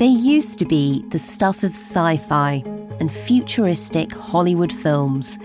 They 0.00 0.06
used 0.06 0.58
to 0.60 0.64
be 0.64 1.04
the 1.10 1.18
stuff 1.18 1.62
of 1.62 1.72
sci 1.72 2.16
fi 2.16 2.62
and 3.00 3.12
futuristic 3.12 4.10
Hollywood 4.12 4.72
films, 4.72 5.38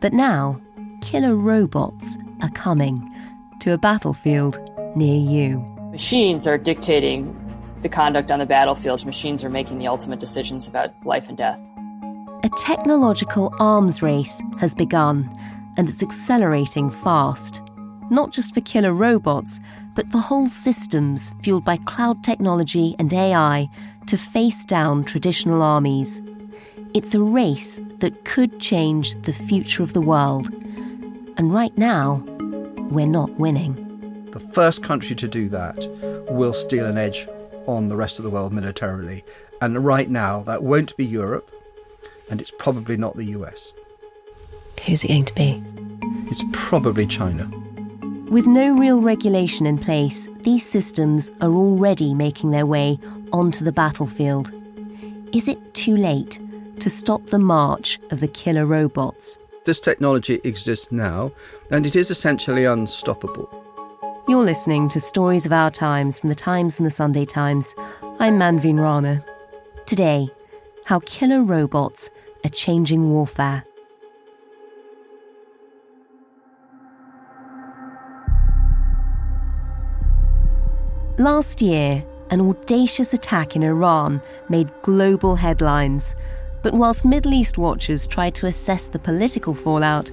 but 0.00 0.12
now 0.12 0.60
killer 1.00 1.34
robots 1.34 2.18
are 2.42 2.50
coming 2.50 3.10
to 3.60 3.72
a 3.72 3.78
battlefield 3.78 4.58
near 4.94 5.18
you. 5.18 5.60
Machines 5.92 6.46
are 6.46 6.58
dictating 6.58 7.34
the 7.80 7.88
conduct 7.88 8.30
on 8.30 8.38
the 8.38 8.44
battlefield. 8.44 9.02
Machines 9.06 9.42
are 9.44 9.48
making 9.48 9.78
the 9.78 9.86
ultimate 9.86 10.20
decisions 10.20 10.66
about 10.66 10.92
life 11.06 11.30
and 11.30 11.38
death. 11.38 11.66
A 12.44 12.50
technological 12.58 13.50
arms 13.60 14.02
race 14.02 14.42
has 14.58 14.74
begun, 14.74 15.26
and 15.78 15.88
it's 15.88 16.02
accelerating 16.02 16.90
fast. 16.90 17.62
Not 18.12 18.30
just 18.30 18.52
for 18.52 18.60
killer 18.60 18.92
robots, 18.92 19.58
but 19.94 20.06
for 20.10 20.18
whole 20.18 20.46
systems 20.46 21.32
fueled 21.42 21.64
by 21.64 21.78
cloud 21.78 22.22
technology 22.22 22.94
and 22.98 23.10
AI 23.10 23.70
to 24.06 24.18
face 24.18 24.66
down 24.66 25.02
traditional 25.04 25.62
armies. 25.62 26.20
It's 26.92 27.14
a 27.14 27.22
race 27.22 27.80
that 28.00 28.26
could 28.26 28.60
change 28.60 29.14
the 29.22 29.32
future 29.32 29.82
of 29.82 29.94
the 29.94 30.02
world. 30.02 30.50
And 31.38 31.54
right 31.54 31.76
now, 31.78 32.22
we're 32.90 33.06
not 33.06 33.30
winning. 33.38 34.28
The 34.32 34.40
first 34.40 34.82
country 34.82 35.16
to 35.16 35.26
do 35.26 35.48
that 35.48 35.88
will 36.30 36.52
steal 36.52 36.84
an 36.84 36.98
edge 36.98 37.26
on 37.66 37.88
the 37.88 37.96
rest 37.96 38.18
of 38.18 38.24
the 38.24 38.30
world 38.30 38.52
militarily. 38.52 39.24
And 39.62 39.82
right 39.86 40.10
now, 40.10 40.42
that 40.42 40.62
won't 40.62 40.94
be 40.98 41.06
Europe, 41.06 41.50
and 42.28 42.42
it's 42.42 42.50
probably 42.50 42.98
not 42.98 43.16
the 43.16 43.24
US. 43.38 43.72
Who's 44.84 45.02
it 45.02 45.08
going 45.08 45.24
to 45.24 45.34
be? 45.34 45.62
It's 46.26 46.44
probably 46.52 47.06
China. 47.06 47.50
With 48.32 48.46
no 48.46 48.74
real 48.74 49.02
regulation 49.02 49.66
in 49.66 49.76
place, 49.76 50.26
these 50.40 50.66
systems 50.66 51.30
are 51.42 51.52
already 51.52 52.14
making 52.14 52.50
their 52.50 52.64
way 52.64 52.98
onto 53.30 53.62
the 53.62 53.72
battlefield. 53.72 54.50
Is 55.34 55.48
it 55.48 55.74
too 55.74 55.98
late 55.98 56.40
to 56.80 56.88
stop 56.88 57.26
the 57.26 57.38
march 57.38 57.98
of 58.10 58.20
the 58.20 58.28
killer 58.28 58.64
robots? 58.64 59.36
This 59.66 59.80
technology 59.80 60.40
exists 60.44 60.90
now, 60.90 61.32
and 61.70 61.84
it 61.84 61.94
is 61.94 62.10
essentially 62.10 62.64
unstoppable. 62.64 63.50
You're 64.26 64.46
listening 64.46 64.88
to 64.88 64.98
Stories 64.98 65.44
of 65.44 65.52
Our 65.52 65.70
Times 65.70 66.18
from 66.18 66.30
the 66.30 66.34
Times 66.34 66.78
and 66.78 66.86
the 66.86 66.90
Sunday 66.90 67.26
Times. 67.26 67.74
I'm 68.18 68.38
Manveen 68.38 68.80
Rana. 68.80 69.22
Today, 69.84 70.30
how 70.86 71.00
killer 71.00 71.42
robots 71.42 72.08
are 72.46 72.48
changing 72.48 73.10
warfare. 73.10 73.66
Last 81.18 81.60
year, 81.60 82.02
an 82.30 82.40
audacious 82.40 83.12
attack 83.12 83.54
in 83.54 83.62
Iran 83.62 84.22
made 84.48 84.70
global 84.80 85.36
headlines. 85.36 86.16
But 86.62 86.72
whilst 86.72 87.04
Middle 87.04 87.34
East 87.34 87.58
watchers 87.58 88.06
tried 88.06 88.34
to 88.36 88.46
assess 88.46 88.88
the 88.88 88.98
political 88.98 89.52
fallout, 89.52 90.10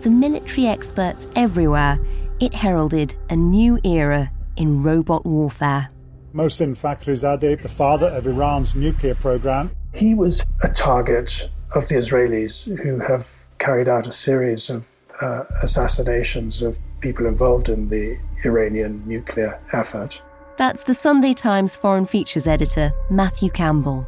for 0.00 0.10
military 0.10 0.66
experts 0.66 1.26
everywhere, 1.36 1.98
it 2.38 2.52
heralded 2.52 3.14
a 3.30 3.36
new 3.36 3.80
era 3.82 4.30
in 4.56 4.82
robot 4.82 5.24
warfare. 5.24 5.88
Mohsen 6.34 6.76
Fakhrizadeh, 6.76 7.62
the 7.62 7.68
father 7.68 8.08
of 8.08 8.26
Iran's 8.26 8.74
nuclear 8.74 9.14
program, 9.14 9.70
he 9.94 10.12
was 10.12 10.44
a 10.62 10.68
target 10.68 11.48
of 11.70 11.88
the 11.88 11.94
Israelis 11.94 12.64
who 12.82 12.98
have 12.98 13.46
carried 13.58 13.88
out 13.88 14.06
a 14.06 14.12
series 14.12 14.68
of 14.68 14.86
uh, 15.22 15.44
assassinations 15.62 16.60
of 16.60 16.78
people 17.00 17.24
involved 17.24 17.70
in 17.70 17.88
the 17.88 18.18
Iranian 18.44 19.02
nuclear 19.06 19.58
effort. 19.72 20.20
That's 20.62 20.84
the 20.84 20.94
Sunday 20.94 21.34
Times 21.34 21.76
Foreign 21.76 22.06
Features 22.06 22.46
editor, 22.46 22.92
Matthew 23.10 23.50
Campbell. 23.50 24.06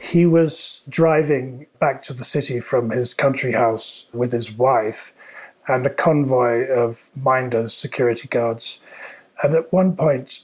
He 0.00 0.26
was 0.26 0.80
driving 0.88 1.66
back 1.78 2.02
to 2.02 2.12
the 2.12 2.24
city 2.24 2.58
from 2.58 2.90
his 2.90 3.14
country 3.14 3.52
house 3.52 4.06
with 4.12 4.32
his 4.32 4.50
wife 4.50 5.14
and 5.68 5.86
a 5.86 5.90
convoy 5.90 6.66
of 6.66 7.12
minders, 7.14 7.72
security 7.72 8.26
guards, 8.26 8.80
and 9.44 9.54
at 9.54 9.72
one 9.72 9.94
point 9.94 10.40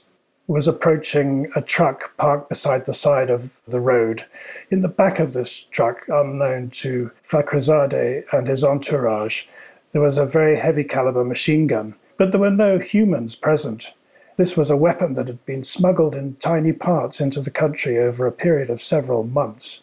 was 0.47 0.65
approaching 0.65 1.51
a 1.53 1.61
truck 1.61 2.15
parked 2.15 2.47
beside 2.47 2.85
the 2.85 2.93
side 2.93 3.29
of 3.29 3.61
the 3.67 3.81
road. 3.81 4.25
In 4.71 4.79
the 4.79 4.87
back 4.87 5.19
of 5.19 5.33
this 5.33 5.65
truck, 5.71 6.05
unknown 6.07 6.69
to 6.69 7.11
Fakhrizadeh 7.21 8.23
and 8.31 8.47
his 8.47 8.63
entourage, 8.63 9.43
there 9.91 10.01
was 10.01 10.17
a 10.17 10.25
very 10.25 10.57
heavy 10.57 10.85
caliber 10.85 11.25
machine 11.25 11.67
gun 11.67 11.95
but 12.19 12.31
there 12.31 12.41
were 12.41 12.51
no 12.51 12.77
humans 12.77 13.33
present. 13.33 13.93
This 14.35 14.57
was 14.57 14.69
a 14.69 14.77
weapon 14.77 15.13
that 15.13 15.27
had 15.27 15.43
been 15.45 15.63
smuggled 15.63 16.13
in 16.13 16.35
tiny 16.35 16.73
parts 16.73 17.21
into 17.21 17.39
the 17.39 17.49
country 17.49 17.97
over 17.97 18.27
a 18.27 18.31
period 18.31 18.69
of 18.69 18.81
several 18.81 19.23
months, 19.23 19.79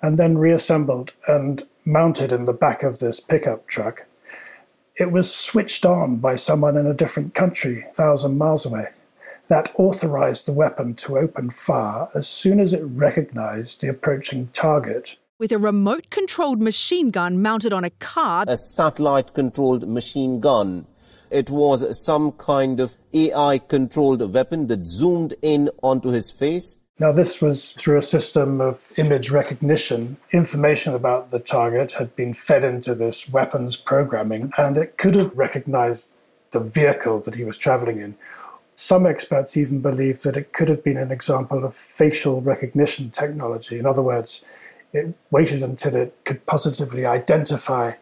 and 0.00 0.16
then 0.16 0.38
reassembled 0.38 1.12
and 1.26 1.64
mounted 1.84 2.32
in 2.32 2.44
the 2.44 2.52
back 2.52 2.84
of 2.84 3.00
this 3.00 3.18
pickup 3.18 3.66
truck. 3.66 4.06
It 4.96 5.10
was 5.10 5.34
switched 5.34 5.84
on 5.84 6.16
by 6.16 6.36
someone 6.36 6.76
in 6.76 6.86
a 6.86 6.94
different 6.94 7.34
country, 7.34 7.84
a 7.90 7.92
thousand 7.92 8.38
miles 8.38 8.64
away. 8.64 8.90
That 9.48 9.72
authorized 9.74 10.46
the 10.46 10.52
weapon 10.52 10.94
to 10.94 11.18
open 11.18 11.50
fire 11.50 12.08
as 12.14 12.28
soon 12.28 12.60
as 12.60 12.72
it 12.72 12.82
recognized 12.84 13.80
the 13.80 13.88
approaching 13.88 14.50
target. 14.52 15.16
With 15.40 15.50
a 15.50 15.58
remote 15.58 16.10
controlled 16.10 16.62
machine 16.62 17.10
gun 17.10 17.42
mounted 17.42 17.72
on 17.72 17.82
a 17.82 17.90
car, 17.90 18.44
a 18.46 18.56
satellite 18.56 19.34
controlled 19.34 19.88
machine 19.88 20.38
gun 20.38 20.86
it 21.32 21.50
was 21.50 22.04
some 22.04 22.32
kind 22.32 22.80
of 22.80 22.96
AI 23.12 23.58
controlled 23.58 24.32
weapon 24.32 24.66
that 24.68 24.86
zoomed 24.86 25.34
in 25.42 25.70
onto 25.82 26.10
his 26.10 26.30
face. 26.30 26.78
Now, 26.98 27.10
this 27.10 27.40
was 27.40 27.72
through 27.72 27.98
a 27.98 28.02
system 28.02 28.60
of 28.60 28.92
image 28.96 29.30
recognition. 29.30 30.18
Information 30.30 30.94
about 30.94 31.30
the 31.30 31.40
target 31.40 31.92
had 31.92 32.14
been 32.14 32.34
fed 32.34 32.64
into 32.64 32.94
this 32.94 33.28
weapons 33.28 33.76
programming, 33.76 34.52
and 34.56 34.76
it 34.76 34.98
could 34.98 35.14
have 35.16 35.36
recognized 35.36 36.12
the 36.52 36.60
vehicle 36.60 37.20
that 37.20 37.34
he 37.34 37.44
was 37.44 37.56
traveling 37.56 37.98
in. 38.00 38.14
Some 38.74 39.06
experts 39.06 39.56
even 39.56 39.80
believe 39.80 40.22
that 40.22 40.36
it 40.36 40.52
could 40.52 40.68
have 40.68 40.84
been 40.84 40.96
an 40.96 41.10
example 41.10 41.64
of 41.64 41.74
facial 41.74 42.40
recognition 42.40 43.10
technology. 43.10 43.78
In 43.78 43.86
other 43.86 44.02
words, 44.02 44.44
it 44.92 45.14
waited 45.30 45.62
until 45.62 45.96
it 45.96 46.14
could 46.24 46.44
positively 46.46 47.06
identify 47.06 47.92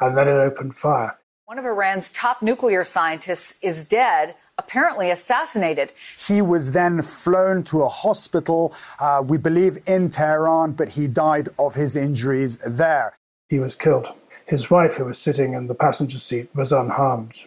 and 0.00 0.16
then 0.16 0.28
it 0.28 0.32
opened 0.32 0.74
fire. 0.74 1.16
One 1.52 1.58
of 1.58 1.66
Iran's 1.66 2.08
top 2.08 2.40
nuclear 2.40 2.82
scientists 2.82 3.58
is 3.60 3.86
dead, 3.86 4.36
apparently 4.56 5.10
assassinated. 5.10 5.92
He 6.26 6.40
was 6.40 6.70
then 6.70 7.02
flown 7.02 7.62
to 7.64 7.82
a 7.82 7.90
hospital, 7.90 8.74
uh, 8.98 9.22
we 9.22 9.36
believe 9.36 9.76
in 9.86 10.08
Tehran, 10.08 10.72
but 10.72 10.88
he 10.88 11.06
died 11.06 11.50
of 11.58 11.74
his 11.74 11.94
injuries 11.94 12.56
there. 12.66 13.18
He 13.50 13.58
was 13.58 13.74
killed. 13.74 14.14
His 14.46 14.70
wife, 14.70 14.96
who 14.96 15.04
was 15.04 15.18
sitting 15.18 15.52
in 15.52 15.66
the 15.66 15.74
passenger 15.74 16.18
seat, 16.18 16.48
was 16.54 16.72
unharmed. 16.72 17.44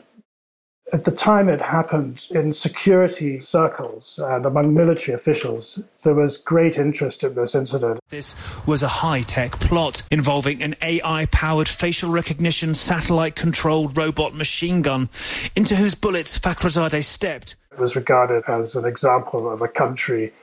At 0.94 1.04
the 1.04 1.12
time 1.12 1.50
it 1.50 1.62
happened 1.62 2.28
in 2.30 2.54
security 2.54 3.40
circles 3.40 4.20
and 4.24 4.46
among 4.46 4.76
military 4.76 5.16
officials, 5.16 5.80
there 6.04 6.14
was 6.14 6.38
great 6.38 6.78
interest 6.78 7.24
in 7.24 7.34
this 7.34 7.56
incident. 7.56 8.00
This 8.10 8.36
was 8.68 8.84
a 8.84 8.88
high 8.88 9.22
tech 9.22 9.54
plot 9.60 10.04
involving 10.12 10.62
an 10.62 10.76
AI 10.84 11.26
powered 11.32 11.68
facial 11.68 12.12
recognition 12.12 12.76
satellite 12.76 13.36
controlled 13.36 13.98
robot 13.98 14.36
machine 14.36 14.84
gun 14.84 15.10
into 15.56 15.76
whose 15.76 15.96
bullets 15.96 16.38
Fakhrizadeh 16.38 17.04
stepped. 17.04 17.56
It 17.72 17.80
was 17.80 17.96
regarded 17.96 18.44
as 18.48 18.76
an 18.76 18.86
example 18.86 19.52
of 19.52 19.64
a 19.64 19.68
country 19.68 20.34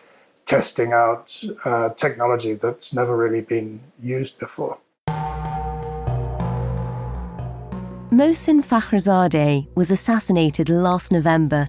testing 0.45 0.93
out 0.93 1.41
uh, 1.65 1.91
technology 1.91 2.55
that's 2.55 2.93
never 2.93 3.17
really 3.17 3.43
been 3.43 3.79
used 4.03 4.41
before. 4.41 4.79
Mohsen 8.13 8.63
Fakhrizadeh 8.63 9.67
was 9.75 9.91
assassinated 9.91 10.69
last 10.69 11.11
November, 11.11 11.67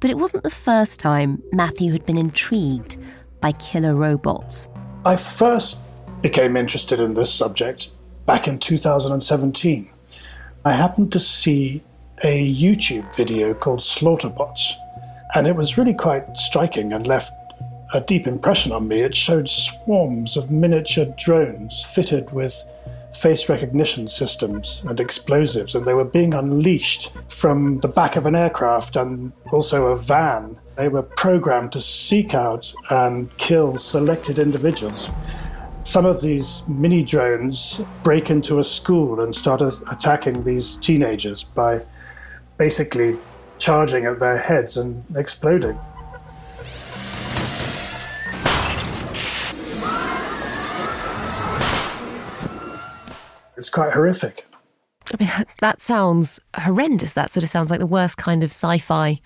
but 0.00 0.08
it 0.08 0.16
wasn't 0.16 0.42
the 0.42 0.48
first 0.48 0.98
time 0.98 1.42
Matthew 1.52 1.92
had 1.92 2.06
been 2.06 2.16
intrigued 2.16 2.96
by 3.42 3.52
killer 3.52 3.94
robots. 3.94 4.68
I 5.04 5.16
first 5.16 5.82
became 6.22 6.56
interested 6.56 6.98
in 6.98 7.12
this 7.12 7.30
subject 7.30 7.90
back 8.24 8.48
in 8.48 8.58
2017. 8.58 9.90
I 10.64 10.72
happened 10.72 11.12
to 11.12 11.20
see 11.20 11.82
a 12.24 12.50
YouTube 12.50 13.14
video 13.14 13.52
called 13.52 13.80
Slaughterbots, 13.80 14.72
and 15.34 15.46
it 15.46 15.56
was 15.56 15.76
really 15.76 15.92
quite 15.92 16.38
striking 16.38 16.94
and 16.94 17.06
left 17.06 17.34
a 17.92 18.00
deep 18.00 18.26
impression 18.26 18.72
on 18.72 18.88
me. 18.88 19.02
It 19.02 19.14
showed 19.14 19.46
swarms 19.46 20.38
of 20.38 20.50
miniature 20.50 21.14
drones 21.18 21.84
fitted 21.84 22.32
with 22.32 22.64
face 23.14 23.48
recognition 23.48 24.08
systems 24.08 24.82
and 24.86 24.98
explosives, 25.00 25.74
and 25.74 25.84
they 25.84 25.94
were 25.94 26.04
being 26.04 26.34
unleashed 26.34 27.12
from 27.28 27.78
the 27.80 27.88
back 27.88 28.16
of 28.16 28.26
an 28.26 28.34
aircraft 28.34 28.96
and 28.96 29.32
also 29.52 29.86
a 29.86 29.96
van. 29.96 30.58
They 30.76 30.88
were 30.88 31.02
programmed 31.02 31.72
to 31.72 31.80
seek 31.80 32.34
out 32.34 32.72
and 32.90 33.36
kill 33.36 33.76
selected 33.76 34.38
individuals. 34.38 35.10
Some 35.84 36.06
of 36.06 36.22
these 36.22 36.62
mini 36.68 37.02
drones 37.02 37.82
break 38.02 38.30
into 38.30 38.58
a 38.60 38.64
school 38.64 39.20
and 39.20 39.34
start 39.34 39.62
attacking 39.62 40.44
these 40.44 40.76
teenagers 40.76 41.44
by 41.44 41.82
basically 42.56 43.16
charging 43.58 44.06
at 44.06 44.18
their 44.18 44.38
heads 44.38 44.76
and 44.76 45.04
exploding. 45.16 45.78
It's 53.62 53.70
quite 53.70 53.92
horrific. 53.92 54.44
I 55.12 55.16
mean, 55.20 55.30
that 55.60 55.80
sounds 55.80 56.40
horrendous. 56.56 57.14
That 57.14 57.30
sort 57.30 57.44
of 57.44 57.48
sounds 57.48 57.70
like 57.70 57.78
the 57.78 57.86
worst 57.86 58.16
kind 58.16 58.42
of 58.42 58.50
sci 58.50 58.78
fi 58.78 59.20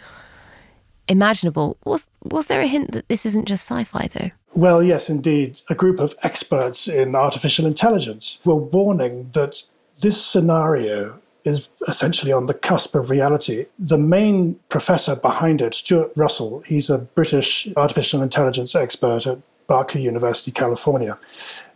imaginable. 1.08 1.78
Was, 1.86 2.04
was 2.22 2.48
there 2.48 2.60
a 2.60 2.66
hint 2.66 2.92
that 2.92 3.08
this 3.08 3.24
isn't 3.24 3.48
just 3.48 3.66
sci 3.66 3.84
fi, 3.84 4.08
though? 4.08 4.30
Well, 4.52 4.82
yes, 4.82 5.08
indeed. 5.08 5.62
A 5.70 5.74
group 5.74 5.98
of 6.00 6.14
experts 6.22 6.86
in 6.86 7.14
artificial 7.14 7.64
intelligence 7.64 8.38
were 8.44 8.56
warning 8.56 9.30
that 9.32 9.62
this 10.02 10.22
scenario 10.22 11.18
is 11.46 11.70
essentially 11.88 12.30
on 12.30 12.44
the 12.44 12.52
cusp 12.52 12.94
of 12.94 13.08
reality. 13.08 13.64
The 13.78 13.96
main 13.96 14.60
professor 14.68 15.16
behind 15.16 15.62
it, 15.62 15.72
Stuart 15.72 16.12
Russell, 16.14 16.62
he's 16.66 16.90
a 16.90 16.98
British 16.98 17.68
artificial 17.74 18.20
intelligence 18.20 18.74
expert 18.74 19.26
at 19.26 19.38
Berkeley 19.66 20.02
University, 20.02 20.52
California. 20.52 21.16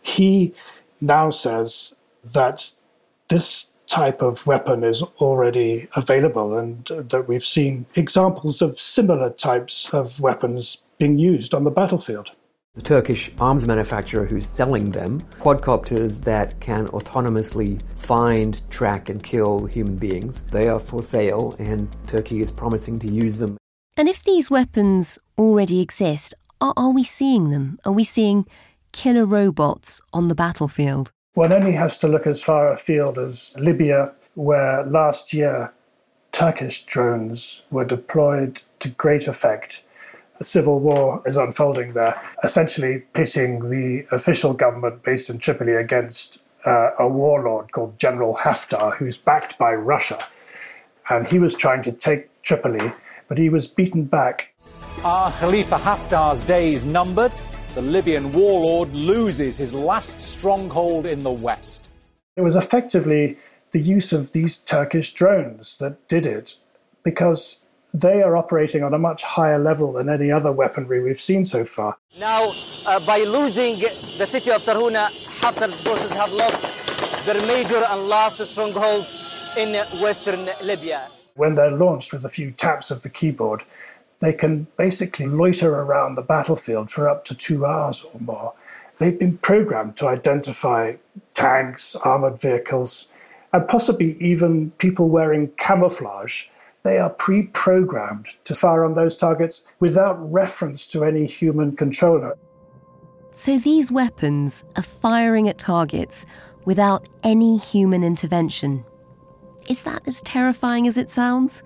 He 0.03 0.53
now 1.01 1.31
says 1.31 1.95
that 2.25 2.73
this 3.29 3.71
type 3.87 4.23
of 4.23 4.47
weapon 4.47 4.85
is 4.85 5.03
already 5.21 5.89
available 5.97 6.57
and 6.57 6.91
uh, 6.93 7.03
that 7.03 7.27
we've 7.27 7.45
seen 7.45 7.87
examples 7.97 8.63
of 8.63 8.79
similar 8.79 9.31
types 9.31 9.93
of 9.93 10.21
weapons 10.21 10.79
being 10.99 11.19
used 11.19 11.55
on 11.55 11.65
the 11.65 11.71
battlefield. 11.71 12.31
The 12.77 12.83
Turkish 12.83 13.33
arms 13.41 13.67
manufacturer 13.67 14.25
who's 14.25 14.47
selling 14.47 14.93
them, 14.93 15.27
quadcopters 15.41 16.23
that 16.23 16.61
can 16.61 16.87
autonomously 16.89 17.81
find, 17.97 18.63
track, 18.71 19.09
and 19.09 19.21
kill 19.21 19.67
human 19.67 19.97
beings, 19.97 20.45
they 20.53 20.69
are 20.69 20.79
for 20.79 21.03
sale, 21.03 21.57
and 21.59 21.89
Turkey 22.07 22.41
is 22.41 22.53
promising 22.53 23.01
to 23.01 23.11
use 23.11 23.39
them. 23.39 23.57
And 23.97 24.09
if 24.09 24.23
these 24.23 24.51
weapons 24.51 25.19
already 25.37 25.81
exist, 25.81 26.33
are, 26.61 26.73
are 26.77 26.93
we 26.93 27.03
seeing 27.03 27.51
them? 27.51 27.81
Are 27.85 27.93
we 27.93 28.05
seeing 28.05 28.47
killer 28.93 29.27
robots 29.27 30.01
on 30.13 30.29
the 30.29 30.37
battlefield? 30.37 31.11
One 31.41 31.53
only 31.53 31.73
has 31.73 31.97
to 31.97 32.07
look 32.07 32.27
as 32.27 32.43
far 32.43 32.71
afield 32.71 33.19
as 33.19 33.55
Libya, 33.57 34.13
where 34.35 34.85
last 34.85 35.33
year 35.33 35.73
Turkish 36.33 36.85
drones 36.85 37.63
were 37.71 37.87
deployed 37.87 38.61
to 38.81 38.91
great 38.91 39.27
effect. 39.27 39.83
A 40.39 40.45
civil 40.45 40.81
war 40.81 41.23
is 41.25 41.39
unfolding 41.39 41.95
there, 41.95 42.21
essentially 42.45 43.05
pitting 43.15 43.71
the 43.71 44.07
official 44.15 44.53
government 44.53 45.03
based 45.03 45.31
in 45.31 45.39
Tripoli 45.39 45.77
against 45.77 46.45
uh, 46.67 46.91
a 46.99 47.09
warlord 47.09 47.73
called 47.73 47.99
General 47.99 48.35
Haftar, 48.35 48.95
who's 48.97 49.17
backed 49.17 49.57
by 49.57 49.73
Russia. 49.73 50.23
And 51.09 51.27
he 51.27 51.39
was 51.39 51.55
trying 51.55 51.83
to 51.85 51.93
take 51.93 52.29
Tripoli, 52.43 52.93
but 53.29 53.39
he 53.39 53.49
was 53.49 53.67
beaten 53.67 54.05
back. 54.05 54.53
Are 55.03 55.33
Khalifa 55.33 55.79
Haftar's 55.79 56.45
days 56.45 56.85
numbered? 56.85 57.33
The 57.73 57.83
Libyan 57.83 58.33
warlord 58.33 58.93
loses 58.93 59.57
his 59.57 59.73
last 59.73 60.21
stronghold 60.21 61.07
in 61.07 61.21
the 61.21 61.31
west. 61.31 61.89
It 62.37 62.43
was 62.43 62.57
effectively 62.57 63.39
the 63.71 63.81
use 63.81 64.13
of 64.13 64.33
these 64.33 64.57
Turkish 64.57 65.15
drones 65.15 65.79
that 65.79 66.09
did 66.09 66.27
it 66.27 66.57
because 67.05 67.61
they 67.95 68.23
are 68.23 68.37
operating 68.37 68.83
on 68.83 68.93
a 68.93 68.99
much 68.99 69.23
higher 69.23 69.59
level 69.59 69.93
than 69.93 70.09
any 70.09 70.31
other 70.33 70.51
weaponry 70.51 71.03
we've 71.03 71.21
seen 71.21 71.45
so 71.45 71.65
far. 71.65 71.97
Now, 72.19 72.55
uh, 72.87 72.99
by 73.01 73.19
losing 73.19 73.79
the 74.19 74.27
city 74.27 74.51
of 74.51 74.63
Tarhuna, 74.63 75.11
Haftar's 75.41 75.81
forces 75.81 76.11
have 76.11 76.33
lost 76.33 76.61
their 77.25 77.41
major 77.47 77.85
and 77.85 78.09
last 78.09 78.45
stronghold 78.45 79.15
in 79.57 79.75
western 80.01 80.51
Libya. 80.63 81.09
When 81.35 81.55
they're 81.55 81.71
launched 81.71 82.13
with 82.13 82.25
a 82.25 82.29
few 82.29 82.51
taps 82.51 82.91
of 82.91 83.03
the 83.03 83.09
keyboard, 83.09 83.63
they 84.21 84.33
can 84.33 84.67
basically 84.77 85.27
loiter 85.27 85.75
around 85.75 86.15
the 86.15 86.23
battlefield 86.23 86.91
for 86.91 87.09
up 87.09 87.25
to 87.25 87.35
two 87.35 87.67
hours 87.67 88.07
or 88.13 88.21
more. 88.21 88.53
They've 88.99 89.19
been 89.19 89.39
programmed 89.39 89.97
to 89.97 90.09
identify 90.09 90.97
tanks, 91.35 91.97
armored 91.97 92.39
vehicles, 92.41 93.09
and 93.53 93.67
possibly 93.67 94.17
even 94.21 94.73
people 94.73 95.09
wearing 95.09 95.49
camouflage. 95.57 96.45
They 96.83 96.99
are 96.99 97.11
pre 97.11 97.45
programmed 97.45 98.37
to 98.45 98.55
fire 98.55 98.85
on 98.85 98.95
those 98.95 99.17
targets 99.17 99.67
without 99.81 100.17
reference 100.31 100.87
to 100.89 101.05
any 101.05 101.27
human 101.27 101.75
controller. 101.75 102.37
So 103.33 103.59
these 103.59 103.91
weapons 103.91 104.65
are 104.77 104.83
firing 104.83 105.49
at 105.49 105.57
targets 105.57 106.27
without 106.65 107.09
any 107.23 107.57
human 107.57 108.05
intervention. 108.05 108.85
Is 109.69 109.83
that 109.85 110.07
as 110.07 110.21
terrifying 110.23 110.87
as 110.87 110.99
it 110.99 111.11
sounds? 111.11 111.63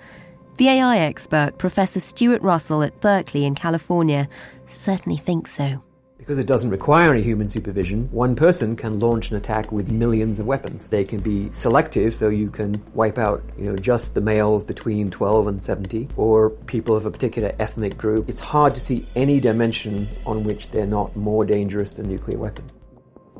The 0.56 0.68
AI 0.68 0.98
expert, 0.98 1.58
Professor 1.58 1.98
Stuart 1.98 2.40
Russell 2.40 2.84
at 2.84 3.00
Berkeley 3.00 3.44
in 3.44 3.56
California, 3.56 4.28
certainly 4.68 5.16
thinks 5.16 5.50
so. 5.50 5.82
Because 6.16 6.38
it 6.38 6.46
doesn't 6.46 6.70
require 6.70 7.12
any 7.12 7.22
human 7.22 7.48
supervision, 7.48 8.08
one 8.12 8.36
person 8.36 8.76
can 8.76 9.00
launch 9.00 9.32
an 9.32 9.36
attack 9.36 9.72
with 9.72 9.90
millions 9.90 10.38
of 10.38 10.46
weapons. 10.46 10.86
They 10.86 11.04
can 11.04 11.18
be 11.18 11.52
selective, 11.52 12.14
so 12.14 12.28
you 12.28 12.50
can 12.50 12.80
wipe 12.94 13.18
out, 13.18 13.42
you 13.58 13.64
know, 13.64 13.76
just 13.76 14.14
the 14.14 14.20
males 14.20 14.62
between 14.62 15.10
12 15.10 15.48
and 15.48 15.60
70, 15.60 16.10
or 16.16 16.50
people 16.50 16.94
of 16.94 17.04
a 17.04 17.10
particular 17.10 17.52
ethnic 17.58 17.98
group. 17.98 18.28
It's 18.28 18.40
hard 18.40 18.76
to 18.76 18.80
see 18.80 19.08
any 19.16 19.40
dimension 19.40 20.08
on 20.24 20.44
which 20.44 20.70
they're 20.70 20.86
not 20.86 21.16
more 21.16 21.44
dangerous 21.44 21.90
than 21.90 22.08
nuclear 22.08 22.38
weapons. 22.38 22.78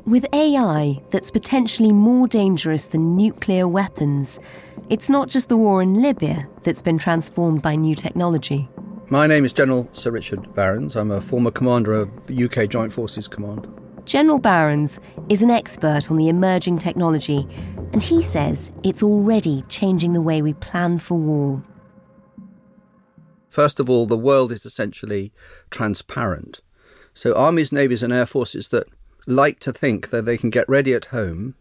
With 0.05 0.27
AI 0.33 1.01
that's 1.09 1.31
potentially 1.31 1.91
more 1.91 2.27
dangerous 2.27 2.85
than 2.85 3.15
nuclear 3.15 3.67
weapons, 3.67 4.39
it's 4.87 5.09
not 5.09 5.29
just 5.29 5.49
the 5.49 5.57
war 5.57 5.81
in 5.81 5.99
Libya 5.99 6.47
that's 6.61 6.83
been 6.83 6.99
transformed 6.99 7.63
by 7.63 7.75
new 7.75 7.95
technology. 7.95 8.69
My 9.09 9.25
name 9.25 9.45
is 9.45 9.51
General 9.51 9.89
Sir 9.93 10.11
Richard 10.11 10.53
Barrons. 10.53 10.95
I'm 10.95 11.09
a 11.09 11.21
former 11.21 11.49
commander 11.49 11.93
of 11.93 12.11
UK 12.29 12.69
Joint 12.69 12.93
Forces 12.93 13.27
Command. 13.27 13.67
General 14.05 14.37
Barrons 14.37 14.99
is 15.27 15.41
an 15.41 15.49
expert 15.49 16.11
on 16.11 16.17
the 16.17 16.29
emerging 16.29 16.77
technology, 16.77 17.47
and 17.91 18.03
he 18.03 18.21
says 18.21 18.71
it's 18.83 19.01
already 19.01 19.63
changing 19.69 20.13
the 20.13 20.21
way 20.21 20.39
we 20.39 20.53
plan 20.53 20.99
for 20.99 21.17
war. 21.17 21.63
First 23.49 23.79
of 23.79 23.89
all, 23.89 24.05
the 24.05 24.15
world 24.15 24.51
is 24.51 24.67
essentially 24.67 25.33
transparent. 25.71 26.61
So, 27.15 27.33
armies, 27.33 27.71
navies, 27.71 28.03
and 28.03 28.13
air 28.13 28.27
forces 28.27 28.69
that 28.69 28.87
like 29.27 29.59
to 29.61 29.73
think 29.73 30.09
that 30.09 30.25
they 30.25 30.37
can 30.37 30.49
get 30.49 30.67
ready 30.69 30.93
at 30.93 31.05
home, 31.05 31.55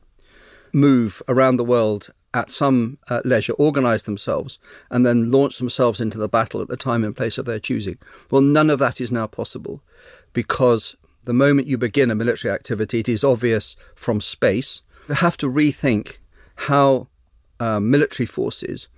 move 0.73 1.23
around 1.29 1.57
the 1.57 1.65
world 1.65 2.11
at 2.33 2.51
some 2.51 2.99
uh, 3.09 3.21
leisure, 3.25 3.53
organize 3.55 4.03
themselves, 4.03 4.59
and 4.91 5.07
then 5.07 5.31
launch 5.31 5.59
themselves 5.59 6.01
into 6.01 6.19
the 6.19 6.29
battle 6.29 6.61
at 6.61 6.69
the 6.69 6.77
time 6.77 7.05
and 7.05 7.17
place 7.17 7.39
of 7.39 7.47
their 7.47 7.61
choosing. 7.61 7.97
Well, 8.31 8.43
none 8.43 8.71
of 8.71 8.81
that 8.81 9.01
is 9.01 9.13
now 9.13 9.29
possible 9.29 9.81
because 10.33 10.97
the 11.25 11.33
moment 11.33 11.69
you 11.69 11.79
begin 11.79 12.11
a 12.11 12.15
military 12.15 12.53
activity, 12.53 13.01
it 13.01 13.09
is 13.09 13.25
obvious 13.25 13.77
from 13.95 14.21
space. 14.21 14.83
You 15.09 15.15
have 15.15 15.37
to 15.39 15.51
rethink 15.51 16.19
how 16.57 17.09
uh, 17.61 17.81
military 17.81 18.27
forces 18.27 18.89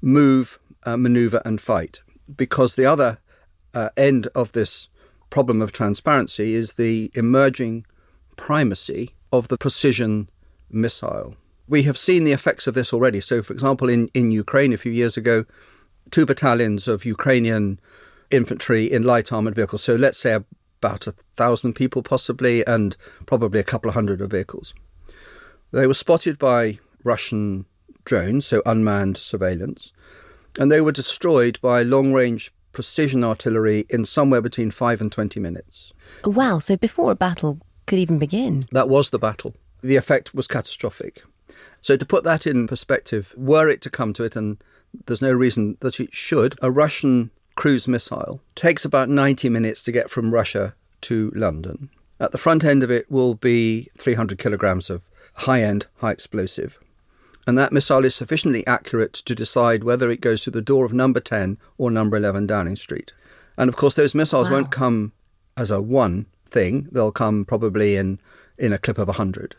move 0.00 0.58
uh, 0.84 0.96
maneuver 0.96 1.42
and 1.44 1.60
fight. 1.60 2.00
Because 2.34 2.76
the 2.76 2.86
other 2.86 3.18
uh, 3.74 3.90
end 3.96 4.28
of 4.28 4.52
this 4.52 4.88
problem 5.28 5.60
of 5.60 5.72
transparency 5.72 6.54
is 6.54 6.74
the 6.74 7.10
emerging 7.14 7.84
primacy 8.40 9.14
of 9.30 9.48
the 9.48 9.58
precision 9.58 10.28
missile. 10.70 11.36
We 11.68 11.82
have 11.82 11.98
seen 11.98 12.24
the 12.24 12.32
effects 12.32 12.66
of 12.66 12.74
this 12.74 12.92
already. 12.92 13.20
So, 13.20 13.42
for 13.42 13.52
example, 13.52 13.90
in, 13.90 14.08
in 14.14 14.30
Ukraine 14.30 14.72
a 14.72 14.78
few 14.78 14.90
years 14.90 15.16
ago, 15.18 15.44
two 16.10 16.24
battalions 16.24 16.88
of 16.88 17.04
Ukrainian 17.04 17.78
infantry 18.30 18.90
in 18.90 19.02
light 19.02 19.30
armored 19.30 19.54
vehicles. 19.54 19.82
So, 19.82 19.94
let's 19.94 20.18
say 20.18 20.32
about 20.80 21.06
a 21.06 21.14
thousand 21.36 21.74
people, 21.74 22.02
possibly, 22.02 22.66
and 22.66 22.96
probably 23.26 23.60
a 23.60 23.70
couple 23.72 23.90
of 23.90 23.94
hundred 23.94 24.22
of 24.22 24.30
vehicles. 24.30 24.72
They 25.70 25.86
were 25.86 25.94
spotted 25.94 26.38
by 26.38 26.78
Russian 27.04 27.66
drones, 28.06 28.46
so 28.46 28.62
unmanned 28.64 29.18
surveillance, 29.18 29.92
and 30.58 30.72
they 30.72 30.80
were 30.80 30.92
destroyed 30.92 31.60
by 31.60 31.82
long 31.82 32.14
range 32.14 32.50
precision 32.72 33.22
artillery 33.22 33.84
in 33.90 34.06
somewhere 34.06 34.40
between 34.40 34.70
5 34.70 35.00
and 35.02 35.12
20 35.12 35.38
minutes. 35.40 35.92
Wow, 36.24 36.58
so 36.58 36.76
before 36.76 37.10
a 37.10 37.16
battle 37.16 37.60
could 37.90 37.98
even 37.98 38.18
begin? 38.18 38.66
That 38.70 38.88
was 38.88 39.10
the 39.10 39.18
battle. 39.18 39.54
The 39.82 39.96
effect 39.96 40.32
was 40.32 40.46
catastrophic. 40.46 41.24
So, 41.82 41.96
to 41.96 42.06
put 42.06 42.24
that 42.24 42.46
in 42.46 42.68
perspective, 42.68 43.34
were 43.36 43.68
it 43.68 43.80
to 43.82 43.90
come 43.90 44.12
to 44.14 44.22
it, 44.22 44.36
and 44.36 44.62
there's 45.06 45.20
no 45.20 45.32
reason 45.32 45.76
that 45.80 45.98
it 45.98 46.14
should, 46.14 46.54
a 46.62 46.70
Russian 46.70 47.30
cruise 47.56 47.88
missile 47.88 48.40
takes 48.54 48.84
about 48.84 49.08
90 49.08 49.48
minutes 49.48 49.82
to 49.82 49.92
get 49.92 50.08
from 50.08 50.32
Russia 50.32 50.74
to 51.02 51.32
London. 51.34 51.90
At 52.20 52.32
the 52.32 52.38
front 52.38 52.64
end 52.64 52.82
of 52.82 52.90
it 52.90 53.10
will 53.10 53.34
be 53.34 53.88
300 53.98 54.38
kilograms 54.38 54.88
of 54.88 55.08
high 55.34 55.62
end, 55.62 55.86
high 55.96 56.12
explosive. 56.12 56.78
And 57.46 57.58
that 57.58 57.72
missile 57.72 58.04
is 58.04 58.14
sufficiently 58.14 58.64
accurate 58.66 59.14
to 59.14 59.34
decide 59.34 59.82
whether 59.82 60.10
it 60.10 60.20
goes 60.20 60.44
through 60.44 60.52
the 60.52 60.62
door 60.62 60.84
of 60.84 60.92
number 60.92 61.18
10 61.18 61.58
or 61.76 61.90
number 61.90 62.16
11 62.16 62.46
Downing 62.46 62.76
Street. 62.76 63.12
And 63.56 63.68
of 63.68 63.76
course, 63.76 63.96
those 63.96 64.14
missiles 64.14 64.48
wow. 64.48 64.56
won't 64.56 64.70
come 64.70 65.12
as 65.56 65.70
a 65.70 65.82
one 65.82 66.26
thing, 66.50 66.88
they'll 66.90 67.12
come 67.12 67.44
probably 67.44 67.96
in, 67.96 68.20
in 68.58 68.72
a 68.72 68.78
clip 68.78 68.98
of 68.98 69.08
100. 69.08 69.56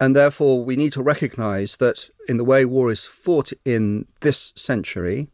And 0.00 0.14
therefore, 0.14 0.64
we 0.64 0.76
need 0.76 0.92
to 0.92 1.02
recognize 1.02 1.76
that 1.78 2.08
in 2.28 2.36
the 2.36 2.44
way 2.44 2.64
war 2.64 2.90
is 2.90 3.04
fought 3.04 3.52
in 3.64 4.06
this 4.20 4.52
century, 4.54 5.28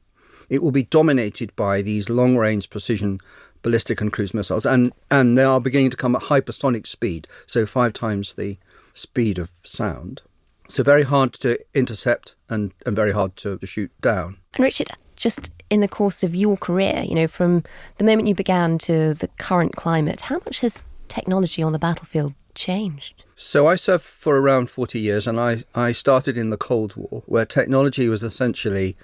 it 0.48 0.62
will 0.62 0.70
be 0.70 0.84
dominated 0.84 1.54
by 1.56 1.82
these 1.82 2.08
long 2.08 2.36
range 2.36 2.70
precision 2.70 3.20
ballistic 3.62 4.00
and 4.00 4.12
cruise 4.12 4.34
missiles. 4.34 4.64
And, 4.64 4.92
and 5.10 5.36
they 5.36 5.44
are 5.44 5.60
beginning 5.60 5.90
to 5.90 5.96
come 5.96 6.14
at 6.14 6.22
hypersonic 6.22 6.86
speed, 6.86 7.26
so 7.46 7.66
five 7.66 7.92
times 7.92 8.34
the 8.34 8.58
speed 8.92 9.38
of 9.38 9.50
sound. 9.64 10.22
So 10.68 10.82
very 10.82 11.02
hard 11.02 11.34
to 11.34 11.58
intercept 11.74 12.36
and, 12.48 12.72
and 12.86 12.96
very 12.96 13.12
hard 13.12 13.36
to, 13.36 13.58
to 13.58 13.66
shoot 13.66 13.90
down. 14.00 14.38
And 14.54 14.64
Richard, 14.64 14.90
just 15.16 15.50
in 15.68 15.80
the 15.80 15.88
course 15.88 16.22
of 16.22 16.34
your 16.34 16.56
career, 16.56 17.02
you 17.06 17.14
know, 17.14 17.26
from 17.26 17.64
the 17.98 18.04
moment 18.04 18.28
you 18.28 18.34
began 18.34 18.78
to 18.78 19.14
the 19.14 19.28
current 19.38 19.76
climate, 19.76 20.22
how 20.22 20.36
much 20.36 20.60
has 20.60 20.84
technology 21.14 21.62
on 21.62 21.72
the 21.72 21.78
battlefield 21.78 22.34
changed? 22.54 23.24
So 23.36 23.66
I 23.66 23.76
served 23.76 24.04
for 24.04 24.38
around 24.38 24.70
40 24.70 24.98
years 24.98 25.26
and 25.26 25.38
I, 25.40 25.62
I 25.74 25.92
started 25.92 26.36
in 26.36 26.50
the 26.50 26.56
Cold 26.56 26.96
War, 26.96 27.22
where 27.26 27.44
technology 27.44 28.08
was 28.08 28.22
essentially 28.22 28.96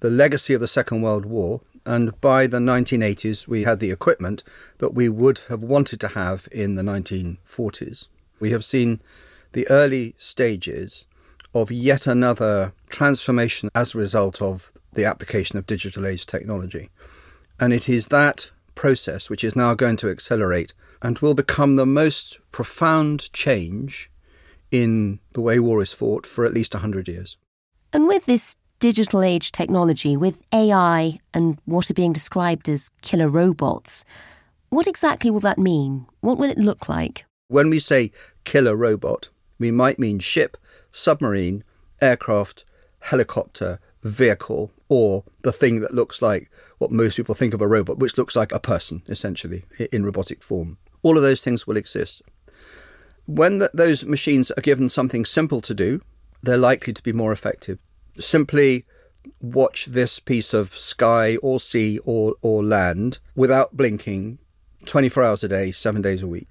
the 0.00 0.10
legacy 0.10 0.54
of 0.54 0.60
the 0.60 0.68
Second 0.68 1.00
World 1.02 1.24
War. 1.24 1.60
And 1.84 2.20
by 2.20 2.46
the 2.46 2.58
1980s, 2.58 3.46
we 3.46 3.62
had 3.62 3.80
the 3.80 3.90
equipment 3.90 4.42
that 4.78 4.92
we 4.92 5.08
would 5.08 5.38
have 5.48 5.62
wanted 5.62 6.00
to 6.00 6.08
have 6.08 6.48
in 6.50 6.74
the 6.74 6.82
1940s. 6.82 8.08
We 8.40 8.50
have 8.50 8.64
seen 8.64 9.00
the 9.52 9.68
early 9.70 10.14
stages 10.18 11.06
of 11.54 11.70
yet 11.70 12.06
another 12.06 12.72
transformation 12.88 13.70
as 13.74 13.94
a 13.94 13.98
result 13.98 14.42
of 14.42 14.72
the 14.92 15.04
application 15.04 15.56
of 15.58 15.66
digital 15.66 16.06
age 16.06 16.26
technology. 16.26 16.90
And 17.58 17.72
it 17.72 17.88
is 17.88 18.08
that 18.08 18.50
process 18.74 19.30
which 19.30 19.42
is 19.42 19.56
now 19.56 19.72
going 19.72 19.96
to 19.96 20.10
accelerate 20.10 20.74
and 21.02 21.18
will 21.18 21.34
become 21.34 21.76
the 21.76 21.86
most 21.86 22.38
profound 22.52 23.32
change 23.32 24.10
in 24.70 25.20
the 25.32 25.40
way 25.40 25.58
war 25.58 25.82
is 25.82 25.92
fought 25.92 26.26
for 26.26 26.44
at 26.44 26.54
least 26.54 26.74
100 26.74 27.08
years. 27.08 27.36
And 27.92 28.08
with 28.08 28.26
this 28.26 28.56
digital 28.78 29.22
age 29.22 29.52
technology, 29.52 30.16
with 30.16 30.42
AI 30.52 31.18
and 31.32 31.58
what 31.64 31.90
are 31.90 31.94
being 31.94 32.12
described 32.12 32.68
as 32.68 32.90
killer 33.00 33.28
robots, 33.28 34.04
what 34.68 34.86
exactly 34.86 35.30
will 35.30 35.40
that 35.40 35.58
mean? 35.58 36.06
What 36.20 36.38
will 36.38 36.50
it 36.50 36.58
look 36.58 36.88
like? 36.88 37.24
When 37.48 37.70
we 37.70 37.78
say 37.78 38.10
killer 38.44 38.76
robot, 38.76 39.28
we 39.58 39.70
might 39.70 39.98
mean 39.98 40.18
ship, 40.18 40.56
submarine, 40.90 41.64
aircraft, 42.00 42.64
helicopter, 43.00 43.78
vehicle, 44.02 44.72
or 44.88 45.24
the 45.42 45.52
thing 45.52 45.80
that 45.80 45.94
looks 45.94 46.20
like 46.20 46.50
what 46.78 46.90
most 46.90 47.16
people 47.16 47.34
think 47.34 47.54
of 47.54 47.60
a 47.60 47.68
robot, 47.68 47.98
which 47.98 48.18
looks 48.18 48.36
like 48.36 48.52
a 48.52 48.60
person, 48.60 49.02
essentially, 49.08 49.64
in 49.92 50.04
robotic 50.04 50.42
form. 50.42 50.78
All 51.06 51.16
of 51.16 51.22
those 51.22 51.40
things 51.40 51.68
will 51.68 51.76
exist. 51.76 52.20
When 53.26 53.58
the, 53.58 53.70
those 53.72 54.04
machines 54.04 54.50
are 54.50 54.60
given 54.60 54.88
something 54.88 55.24
simple 55.24 55.60
to 55.60 55.72
do, 55.72 56.00
they're 56.42 56.56
likely 56.56 56.92
to 56.92 57.00
be 57.00 57.12
more 57.12 57.30
effective. 57.30 57.78
Simply 58.18 58.84
watch 59.40 59.86
this 59.86 60.18
piece 60.18 60.52
of 60.52 60.76
sky 60.76 61.36
or 61.36 61.60
sea 61.60 62.00
or, 62.04 62.34
or 62.42 62.64
land 62.64 63.20
without 63.36 63.76
blinking 63.76 64.38
24 64.84 65.22
hours 65.22 65.44
a 65.44 65.48
day, 65.48 65.70
seven 65.70 66.02
days 66.02 66.22
a 66.22 66.26
week. 66.26 66.48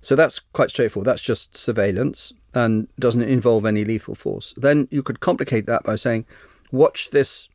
So 0.00 0.16
that's 0.16 0.40
quite 0.40 0.70
straightforward. 0.70 1.06
That's 1.06 1.22
just 1.22 1.56
surveillance 1.56 2.32
and 2.52 2.88
doesn't 2.98 3.22
involve 3.22 3.64
any 3.64 3.84
lethal 3.84 4.16
force. 4.16 4.52
Then 4.56 4.88
you 4.90 5.04
could 5.04 5.20
complicate 5.20 5.66
that 5.66 5.84
by 5.84 5.94
saying, 5.94 6.26
watch 6.72 7.10
this 7.10 7.48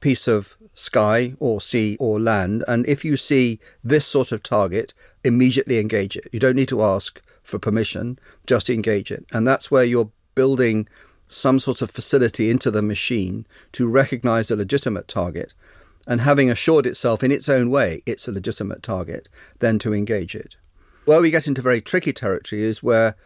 piece 0.00 0.28
of 0.28 0.58
sky 0.74 1.34
or 1.40 1.60
sea 1.60 1.96
or 1.98 2.20
land, 2.20 2.62
and 2.68 2.86
if 2.86 3.04
you 3.04 3.16
see 3.16 3.58
this 3.82 4.06
sort 4.06 4.30
of 4.30 4.42
target, 4.42 4.92
immediately 5.26 5.78
engage 5.78 6.16
it. 6.16 6.28
You 6.32 6.40
don't 6.40 6.56
need 6.56 6.68
to 6.68 6.82
ask 6.82 7.20
for 7.42 7.58
permission, 7.58 8.18
just 8.46 8.70
engage 8.70 9.10
it. 9.10 9.24
And 9.32 9.46
that's 9.46 9.70
where 9.70 9.84
you're 9.84 10.10
building 10.34 10.88
some 11.28 11.58
sort 11.58 11.82
of 11.82 11.90
facility 11.90 12.50
into 12.50 12.70
the 12.70 12.82
machine 12.82 13.46
to 13.72 13.88
recognize 13.88 14.50
a 14.50 14.56
legitimate 14.56 15.08
target 15.08 15.54
and 16.06 16.20
having 16.20 16.50
assured 16.50 16.86
itself 16.86 17.24
in 17.24 17.32
its 17.32 17.48
own 17.48 17.68
way 17.68 18.02
it's 18.06 18.28
a 18.28 18.32
legitimate 18.32 18.82
target, 18.82 19.28
then 19.58 19.78
to 19.80 19.92
engage 19.92 20.34
it. 20.34 20.56
Where 21.04 21.20
we 21.20 21.30
get 21.30 21.46
into 21.46 21.62
very 21.62 21.80
tricky 21.80 22.12
territory 22.12 22.62
is 22.62 22.82
where 22.82 23.16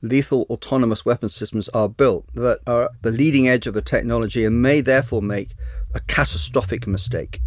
lethal 0.00 0.46
autonomous 0.48 1.04
weapon 1.04 1.28
systems 1.28 1.68
are 1.70 1.88
built 1.88 2.26
that 2.34 2.60
are 2.66 2.90
the 3.02 3.10
leading 3.10 3.48
edge 3.48 3.66
of 3.66 3.74
the 3.74 3.82
technology 3.82 4.44
and 4.44 4.62
may 4.62 4.80
therefore 4.80 5.22
make 5.22 5.54
a 5.94 6.00
catastrophic 6.00 6.86
mistake. 6.86 7.40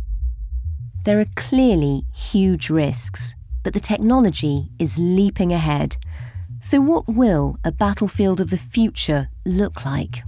There 1.06 1.20
are 1.20 1.26
clearly 1.36 2.04
huge 2.14 2.70
risks, 2.70 3.36
but 3.64 3.74
the 3.74 3.80
technology 3.80 4.70
is 4.80 4.98
leaping 4.98 5.54
ahead. 5.54 5.98
So, 6.60 6.80
what 6.80 7.08
will 7.08 7.58
a 7.64 7.72
battlefield 7.72 8.40
of 8.40 8.50
the 8.50 8.58
future 8.58 9.30
look 9.46 9.86
like? 9.86 10.24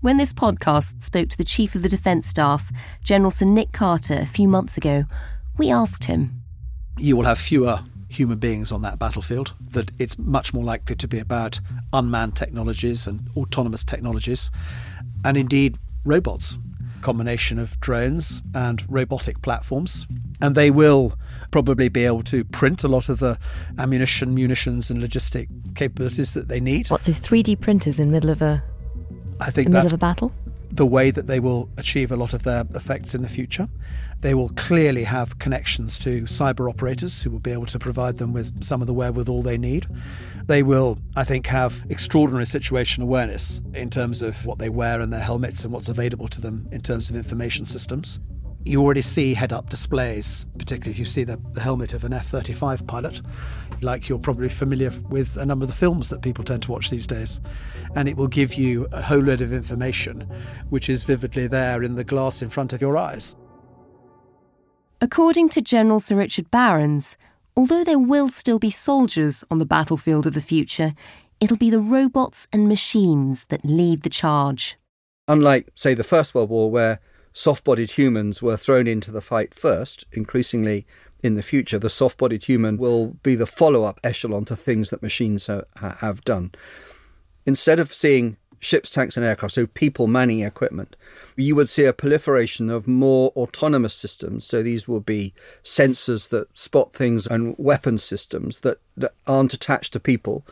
When 0.00 0.16
this 0.16 0.32
podcast 0.32 1.02
spoke 1.02 1.28
to 1.30 1.38
the 1.38 1.44
Chief 1.44 1.74
of 1.74 1.82
the 1.82 1.88
Defence 1.88 2.26
Staff, 2.26 2.70
General 3.02 3.30
Sir 3.30 3.46
Nick 3.46 3.72
Carter, 3.72 4.14
a 4.14 4.26
few 4.26 4.48
months 4.48 4.76
ago, 4.76 5.04
we 5.56 5.70
asked 5.70 6.04
him. 6.04 6.42
You 6.98 7.16
will 7.16 7.24
have 7.24 7.38
fewer 7.38 7.80
human 8.08 8.38
beings 8.38 8.70
on 8.72 8.82
that 8.82 8.98
battlefield, 8.98 9.54
that 9.70 9.90
it's 9.98 10.18
much 10.18 10.52
more 10.52 10.64
likely 10.64 10.96
to 10.96 11.08
be 11.08 11.18
about 11.18 11.60
unmanned 11.92 12.36
technologies 12.36 13.06
and 13.06 13.28
autonomous 13.36 13.84
technologies, 13.84 14.50
and 15.24 15.36
indeed 15.36 15.78
robots, 16.04 16.58
combination 17.00 17.58
of 17.58 17.78
drones 17.80 18.42
and 18.54 18.84
robotic 18.90 19.40
platforms. 19.40 20.06
And 20.40 20.54
they 20.54 20.70
will 20.70 21.14
probably 21.52 21.88
be 21.88 22.04
able 22.04 22.24
to 22.24 22.42
print 22.44 22.82
a 22.82 22.88
lot 22.88 23.08
of 23.08 23.20
the 23.20 23.38
ammunition, 23.78 24.34
munitions, 24.34 24.90
and 24.90 25.00
logistic 25.00 25.48
capabilities 25.76 26.34
that 26.34 26.48
they 26.48 26.58
need. 26.58 26.88
What, 26.88 27.04
so 27.04 27.12
3D 27.12 27.60
printers 27.60 28.00
in 28.00 28.10
middle 28.10 28.30
of 28.30 28.42
a 28.42 28.64
I 29.40 29.50
think 29.50 29.68
middle 29.68 29.82
that's 29.82 29.92
of 29.92 29.98
a 29.98 29.98
battle? 29.98 30.32
The 30.70 30.86
way 30.86 31.10
that 31.10 31.26
they 31.28 31.38
will 31.38 31.68
achieve 31.76 32.10
a 32.10 32.16
lot 32.16 32.32
of 32.32 32.42
their 32.42 32.64
effects 32.74 33.14
in 33.14 33.22
the 33.22 33.28
future. 33.28 33.68
They 34.20 34.34
will 34.34 34.50
clearly 34.50 35.04
have 35.04 35.38
connections 35.38 35.98
to 36.00 36.22
cyber 36.22 36.70
operators 36.70 37.22
who 37.22 37.30
will 37.30 37.40
be 37.40 37.50
able 37.50 37.66
to 37.66 37.78
provide 37.78 38.16
them 38.16 38.32
with 38.32 38.64
some 38.64 38.80
of 38.80 38.86
the 38.86 38.94
wherewithal 38.94 39.42
they 39.42 39.58
need. 39.58 39.86
They 40.46 40.62
will, 40.62 40.98
I 41.16 41.24
think, 41.24 41.46
have 41.48 41.84
extraordinary 41.90 42.46
situation 42.46 43.02
awareness 43.02 43.60
in 43.74 43.90
terms 43.90 44.22
of 44.22 44.46
what 44.46 44.58
they 44.58 44.68
wear 44.68 45.00
in 45.00 45.10
their 45.10 45.20
helmets 45.20 45.64
and 45.64 45.72
what's 45.72 45.88
available 45.88 46.28
to 46.28 46.40
them 46.40 46.68
in 46.72 46.80
terms 46.82 47.10
of 47.10 47.16
information 47.16 47.66
systems. 47.66 48.20
You 48.64 48.80
already 48.80 49.02
see 49.02 49.34
head 49.34 49.52
up 49.52 49.70
displays, 49.70 50.46
particularly 50.56 50.92
if 50.92 50.98
you 50.98 51.04
see 51.04 51.24
the, 51.24 51.40
the 51.52 51.60
helmet 51.60 51.94
of 51.94 52.04
an 52.04 52.12
F 52.12 52.26
35 52.26 52.86
pilot, 52.86 53.20
like 53.80 54.08
you're 54.08 54.20
probably 54.20 54.48
familiar 54.48 54.92
with 55.08 55.36
a 55.36 55.44
number 55.44 55.64
of 55.64 55.68
the 55.68 55.76
films 55.76 56.10
that 56.10 56.22
people 56.22 56.44
tend 56.44 56.62
to 56.62 56.70
watch 56.70 56.88
these 56.88 57.06
days. 57.06 57.40
And 57.96 58.08
it 58.08 58.16
will 58.16 58.28
give 58.28 58.54
you 58.54 58.86
a 58.92 59.02
whole 59.02 59.18
load 59.18 59.40
of 59.40 59.52
information 59.52 60.28
which 60.70 60.88
is 60.88 61.02
vividly 61.02 61.48
there 61.48 61.82
in 61.82 61.96
the 61.96 62.04
glass 62.04 62.40
in 62.40 62.50
front 62.50 62.72
of 62.72 62.80
your 62.80 62.96
eyes. 62.96 63.34
According 65.00 65.48
to 65.50 65.60
General 65.60 65.98
Sir 65.98 66.14
Richard 66.14 66.48
Barrons, 66.52 67.16
although 67.56 67.82
there 67.82 67.98
will 67.98 68.28
still 68.28 68.60
be 68.60 68.70
soldiers 68.70 69.42
on 69.50 69.58
the 69.58 69.66
battlefield 69.66 70.28
of 70.28 70.34
the 70.34 70.40
future, 70.40 70.94
it'll 71.40 71.56
be 71.56 71.70
the 71.70 71.80
robots 71.80 72.46
and 72.52 72.68
machines 72.68 73.46
that 73.46 73.64
lead 73.64 74.02
the 74.02 74.08
charge. 74.08 74.78
Unlike, 75.26 75.70
say, 75.74 75.94
the 75.94 76.04
First 76.04 76.34
World 76.34 76.50
War, 76.50 76.70
where 76.70 77.00
soft 77.32 77.64
bodied 77.64 77.92
humans 77.92 78.42
were 78.42 78.56
thrown 78.56 78.86
into 78.86 79.10
the 79.10 79.20
fight 79.20 79.54
first, 79.54 80.04
increasingly 80.12 80.86
in 81.22 81.34
the 81.34 81.42
future, 81.42 81.78
the 81.78 81.90
soft 81.90 82.18
bodied 82.18 82.44
human 82.44 82.76
will 82.76 83.18
be 83.22 83.34
the 83.34 83.46
follow 83.46 83.84
up 83.84 84.00
echelon 84.02 84.44
to 84.46 84.56
things 84.56 84.90
that 84.90 85.02
machines 85.02 85.46
ha- 85.46 85.62
have 85.76 86.24
done. 86.24 86.52
Instead 87.46 87.78
of 87.78 87.94
seeing 87.94 88.36
ships, 88.58 88.90
tanks, 88.90 89.16
and 89.16 89.26
aircraft, 89.26 89.54
so 89.54 89.66
people 89.66 90.06
manning 90.06 90.40
equipment, 90.40 90.96
you 91.36 91.54
would 91.54 91.68
see 91.68 91.84
a 91.84 91.92
proliferation 91.92 92.70
of 92.70 92.86
more 92.86 93.30
autonomous 93.36 93.94
systems. 93.94 94.44
So 94.44 94.62
these 94.62 94.86
will 94.86 95.00
be 95.00 95.34
sensors 95.62 96.28
that 96.30 96.56
spot 96.56 96.92
things 96.92 97.26
and 97.26 97.54
weapon 97.58 97.98
systems 97.98 98.60
that, 98.60 98.78
that 98.96 99.14
aren't 99.26 99.54
attached 99.54 99.92
to 99.94 100.00
people. 100.00 100.44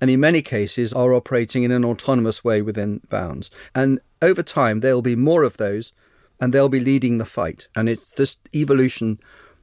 And 0.00 0.10
in 0.10 0.20
many 0.20 0.42
cases 0.42 0.92
are 0.92 1.12
operating 1.12 1.62
in 1.62 1.70
an 1.70 1.84
autonomous 1.84 2.44
way 2.44 2.62
within 2.62 3.00
bounds. 3.08 3.50
And 3.74 4.00
over 4.22 4.42
time, 4.42 4.80
there'll 4.80 5.02
be 5.02 5.16
more 5.16 5.42
of 5.42 5.56
those 5.56 5.92
and 6.40 6.52
they'll 6.52 6.68
be 6.68 6.80
leading 6.80 7.18
the 7.18 7.24
fight. 7.24 7.68
And 7.74 7.88
it's 7.88 8.12
this 8.12 8.36
evolution 8.54 9.18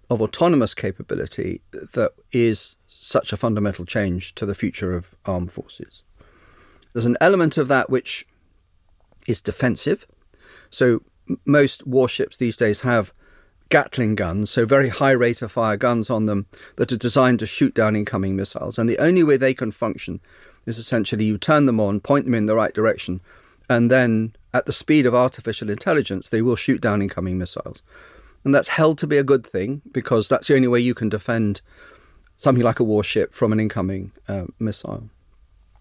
of 0.10 0.22
autonomous 0.22 0.74
capability 0.74 1.62
that 1.72 2.12
is 2.32 2.76
such 2.88 3.34
a 3.34 3.38
fundamental 3.38 3.86
change 3.86 4.36
to 4.36 4.46
the 4.46 4.56
future 4.56 4.96
of 4.96 5.16
armed 5.26 5.52
forces. 5.52 6.04
There's 6.94 7.06
an 7.06 7.18
element 7.20 7.58
of 7.58 7.68
that 7.68 7.90
which 7.90 8.28
is 9.28 9.42
defensive. 9.42 10.06
So 10.70 11.02
most 11.46 11.88
warships 11.88 12.38
these 12.38 12.58
days 12.58 12.82
have 12.82 13.14
Gatling 13.70 14.14
guns, 14.14 14.52
so 14.52 14.64
very 14.64 14.90
high 14.90 15.12
rate 15.12 15.42
of 15.42 15.52
fire 15.52 15.76
guns 15.76 16.12
on 16.12 16.28
them 16.28 16.46
that 16.76 16.92
are 16.92 16.98
designed 16.98 17.40
to 17.40 17.48
shoot 17.48 17.74
down 17.74 17.96
incoming 17.96 18.36
missiles. 18.36 18.78
And 18.78 18.88
the 18.88 19.00
only 19.00 19.24
way 19.24 19.38
they 19.38 19.56
can 19.56 19.72
function 19.72 20.22
is 20.68 20.78
essentially 20.78 21.26
you 21.26 21.40
turn 21.40 21.66
them 21.66 21.80
on, 21.80 22.00
point 22.00 22.26
them 22.26 22.36
in 22.36 22.46
the 22.46 22.56
right 22.56 22.74
direction, 22.76 23.22
and 23.68 23.90
then 23.90 24.36
at 24.56 24.66
the 24.66 24.72
speed 24.72 25.06
of 25.06 25.14
artificial 25.14 25.70
intelligence, 25.70 26.30
they 26.30 26.42
will 26.42 26.56
shoot 26.56 26.80
down 26.80 27.02
incoming 27.02 27.38
missiles. 27.38 27.82
And 28.46 28.56
that's 28.56 28.70
held 28.70 28.98
to 29.00 29.08
be 29.08 29.18
a 29.18 29.24
good 29.24 29.46
thing 29.46 29.82
because 29.92 30.30
that's 30.30 30.48
the 30.48 30.56
only 30.56 30.70
way 30.70 30.80
you 30.80 30.94
can 30.94 31.10
defend 31.10 31.60
something 32.38 32.64
like 32.64 32.80
a 32.80 32.86
warship 32.86 33.34
from 33.34 33.52
an 33.52 33.60
incoming 33.60 34.14
uh, 34.30 34.46
missile. 34.58 35.10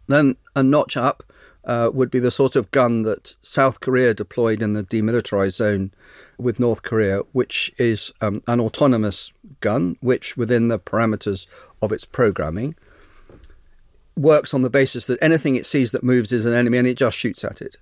Then 0.09 0.37
a 0.57 0.64
notch 0.64 0.97
up 0.97 1.23
uh, 1.64 1.90
would 1.95 2.11
be 2.11 2.19
the 2.19 2.33
sort 2.33 2.57
of 2.57 2.73
gun 2.73 3.02
that 3.02 3.37
South 3.43 3.78
Korea 3.78 4.12
deployed 4.12 4.61
in 4.61 4.73
the 4.73 4.83
demilitarized 4.83 5.52
zone 5.52 5.93
with 6.37 6.59
North 6.59 6.83
Korea, 6.83 7.21
which 7.31 7.73
is 7.78 8.12
um, 8.21 8.43
an 8.49 8.59
autonomous 8.59 9.33
gun, 9.61 9.97
which 10.00 10.37
within 10.37 10.66
the 10.66 10.81
parameters 10.81 11.47
of 11.81 11.93
its 11.93 12.04
programming 12.04 12.75
works 14.16 14.52
on 14.52 14.62
the 14.62 14.71
basis 14.71 15.07
that 15.07 15.23
anything 15.23 15.54
it 15.54 15.64
sees 15.64 15.93
that 15.93 16.02
moves 16.02 16.33
is 16.33 16.45
an 16.45 16.54
enemy 16.54 16.78
and 16.78 16.88
it 16.88 16.99
just 16.99 17.16
shoots 17.16 17.45
at 17.45 17.62
it. 17.62 17.76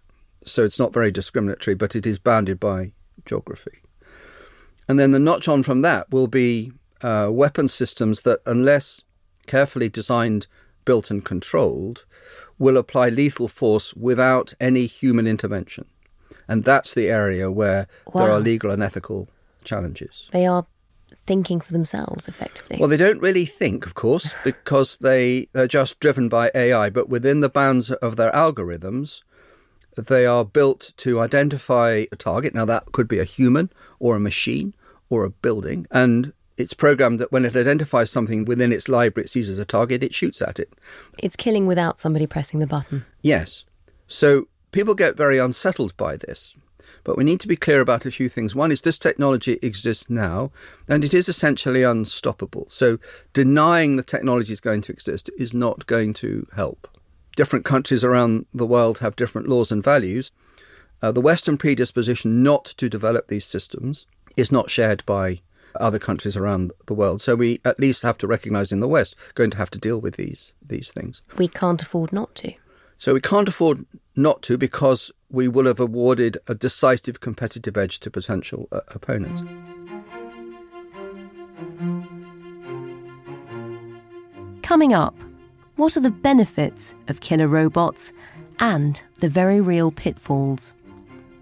So 0.45 0.65
it's 0.65 0.79
not 0.79 0.93
very 0.93 1.11
discriminatory, 1.11 1.75
but 1.75 1.95
it 1.95 2.07
is 2.07 2.19
bounded 2.19 2.59
by 2.59 2.93
geography. 3.25 3.81
And 4.89 4.99
then 4.99 5.13
the 5.13 5.19
notch 5.19 5.49
on 5.49 5.63
from 5.63 5.83
that 5.83 6.11
will 6.11 6.27
be 6.27 6.73
uh, 7.03 7.29
weapon 7.31 7.69
systems 7.69 8.23
that, 8.23 8.41
unless 8.47 9.03
carefully 9.47 9.89
designed, 9.89 10.47
built, 10.85 11.11
and 11.11 11.25
controlled, 11.25 12.05
will 12.59 12.77
apply 12.77 13.09
lethal 13.09 13.49
force 13.49 13.95
without 13.95 14.55
any 14.61 14.87
human 14.87 15.27
intervention. 15.27 15.87
And 16.49 16.65
that's 16.65 16.93
the 16.93 17.09
area 17.09 17.51
where 17.51 17.87
wow. 18.07 18.23
there 18.23 18.33
are 18.33 18.41
legal 18.41 18.71
and 18.71 18.83
ethical 18.83 19.29
challenges. 19.65 20.29
They 20.33 20.47
are 20.47 20.67
thinking 21.25 21.61
for 21.61 21.73
themselves, 21.73 22.29
effectively. 22.29 22.79
Well, 22.79 22.89
they 22.89 22.97
don't 22.97 23.21
really 23.21 23.47
think, 23.47 23.87
of 23.87 23.95
course, 23.95 24.35
because 24.45 24.97
they 24.97 25.49
are 25.55 25.69
just 25.69 26.01
driven 26.01 26.29
by 26.29 26.51
AI, 26.55 26.91
but 26.91 27.09
within 27.09 27.41
the 27.41 27.49
bounds 27.49 27.91
of 27.91 28.17
their 28.17 28.33
algorithms, 28.33 29.23
they 29.97 30.27
are 30.27 30.45
built 30.45 30.93
to 30.99 31.21
identify 31.21 32.05
a 32.11 32.17
target. 32.17 32.55
Now, 32.55 32.65
that 32.65 32.93
could 32.93 33.09
be 33.09 33.19
a 33.19 33.25
human 33.25 33.71
or 33.99 34.17
a 34.17 34.21
machine 34.21 34.75
or 35.11 35.25
a 35.25 35.31
building. 35.31 35.87
And 35.91 36.33
it's 36.57 36.75
programmed 36.75 37.19
that 37.21 37.33
when 37.33 37.45
it 37.45 37.57
identifies 37.57 38.11
something 38.11 38.45
within 38.45 38.73
its 38.73 38.89
library 38.89 39.27
it 39.27 39.31
sees 39.31 39.51
as 39.51 39.59
a 39.59 39.65
target, 39.65 40.03
it 40.03 40.15
shoots 40.15 40.41
at 40.43 40.59
it. 40.59 40.73
It's 41.19 41.37
killing 41.37 41.67
without 41.67 41.99
somebody 41.99 42.27
pressing 42.27 42.61
the 42.61 42.67
button. 42.67 43.05
Yes. 43.21 43.65
So 44.07 44.49
people 44.71 44.95
get 44.95 45.17
very 45.17 45.39
unsettled 45.39 45.97
by 45.97 46.17
this. 46.17 46.55
But 47.05 47.17
we 47.17 47.25
need 47.25 47.41
to 47.41 47.49
be 47.49 47.57
clear 47.57 47.81
about 47.81 48.07
a 48.07 48.13
few 48.13 48.29
things. 48.29 48.55
One 48.55 48.71
is 48.71 48.83
this 48.83 48.97
technology 48.97 49.59
exists 49.61 50.09
now, 50.09 50.53
and 50.89 51.03
it 51.03 51.13
is 51.13 51.29
essentially 51.29 51.83
unstoppable. 51.83 52.67
So 52.69 52.99
denying 53.33 53.97
the 53.97 54.05
technology 54.05 54.53
is 54.53 54.61
going 54.61 54.83
to 54.83 54.93
exist 54.93 55.29
is 55.37 55.53
not 55.53 55.87
going 55.87 56.15
to 56.15 56.47
help 56.55 56.89
different 57.37 57.65
countries 57.65 58.05
around 58.05 58.47
the 58.53 58.67
world 58.67 58.99
have 58.99 59.17
different 59.17 59.49
laws 59.49 59.73
and 59.73 59.83
values. 59.83 60.33
Uh, 61.01 61.13
the 61.13 61.21
Western 61.21 61.57
predisposition 61.57 62.43
not 62.43 62.65
to 62.65 62.89
develop 62.89 63.29
these 63.29 63.45
systems 63.45 64.07
is 64.37 64.53
not 64.53 64.71
shared 64.71 65.05
by 65.05 65.41
other 65.81 65.99
countries 65.99 66.37
around 66.37 66.73
the 66.87 66.95
world. 66.95 67.23
So 67.23 67.35
we 67.35 67.61
at 67.65 67.79
least 67.79 68.03
have 68.03 68.19
to 68.19 68.27
recognise 68.27 68.73
in 68.73 68.81
the 68.81 68.89
West 68.89 69.17
going 69.35 69.51
to 69.51 69.57
have 69.57 69.71
to 69.71 69.79
deal 69.79 70.01
with 70.01 70.17
these 70.17 70.55
these 70.65 70.93
things. 70.93 71.23
We 71.37 71.49
can't 71.49 71.83
afford 71.83 72.13
not 72.13 72.35
to. 72.37 72.53
So 72.97 73.15
we 73.15 73.21
can't 73.21 73.49
afford 73.49 73.85
not 74.15 74.43
to 74.43 74.57
because 74.57 75.11
we 75.31 75.49
will 75.49 75.67
have 75.67 75.81
awarded 75.81 76.39
a 76.47 76.55
decisive 76.55 77.21
competitive 77.21 77.77
edge 77.77 77.99
to 78.01 78.11
potential 78.11 78.69
uh, 78.71 78.81
opponents. 78.95 79.43
Coming 84.63 84.95
up 84.95 85.17
what 85.83 85.97
are 85.97 86.01
the 86.01 86.13
benefits 86.13 86.95
of 87.09 87.19
killer 87.19 87.49
robots 87.49 88.13
and 88.61 89.03
the 89.19 89.29
very 89.29 89.61
real 89.61 89.91
pitfalls? 89.91 90.75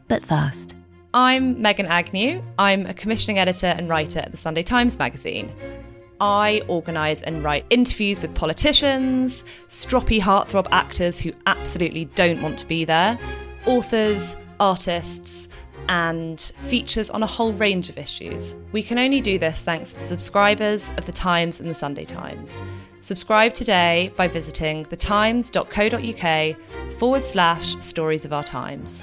But 0.08 0.24
first, 0.24 0.74
I'm 1.12 1.60
Megan 1.60 1.84
Agnew. 1.84 2.42
I'm 2.58 2.86
a 2.86 2.94
commissioning 2.94 3.38
editor 3.38 3.66
and 3.66 3.86
writer 3.86 4.20
at 4.20 4.30
the 4.30 4.38
Sunday 4.38 4.62
Times 4.62 4.98
magazine. 4.98 5.52
I 6.22 6.62
organise 6.68 7.20
and 7.20 7.44
write 7.44 7.66
interviews 7.68 8.22
with 8.22 8.34
politicians, 8.34 9.44
stroppy 9.68 10.18
heartthrob 10.18 10.68
actors 10.72 11.20
who 11.20 11.32
absolutely 11.44 12.06
don't 12.06 12.40
want 12.40 12.58
to 12.60 12.66
be 12.66 12.86
there, 12.86 13.18
authors, 13.66 14.38
artists, 14.58 15.50
and 15.90 16.40
features 16.68 17.10
on 17.10 17.22
a 17.22 17.26
whole 17.26 17.52
range 17.52 17.90
of 17.90 17.98
issues. 17.98 18.56
We 18.70 18.82
can 18.82 18.96
only 18.96 19.20
do 19.20 19.40
this 19.40 19.62
thanks 19.62 19.90
to 19.90 19.98
the 19.98 20.06
subscribers 20.06 20.90
of 20.96 21.04
The 21.04 21.12
Times 21.12 21.58
and 21.58 21.68
The 21.68 21.74
Sunday 21.74 22.04
Times. 22.04 22.62
Subscribe 23.00 23.54
today 23.54 24.12
by 24.16 24.28
visiting 24.28 24.84
thetimes.co.uk 24.84 26.56
forward 26.98 27.26
slash 27.26 27.76
stories 27.80 28.24
of 28.24 28.32
our 28.32 28.44
times. 28.44 29.02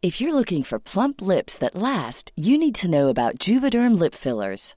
If 0.00 0.20
you're 0.20 0.34
looking 0.34 0.62
for 0.62 0.78
plump 0.78 1.20
lips 1.20 1.58
that 1.58 1.74
last, 1.74 2.30
you 2.36 2.56
need 2.56 2.76
to 2.76 2.88
know 2.88 3.08
about 3.08 3.38
Juvederm 3.40 3.98
lip 3.98 4.14
fillers. 4.14 4.76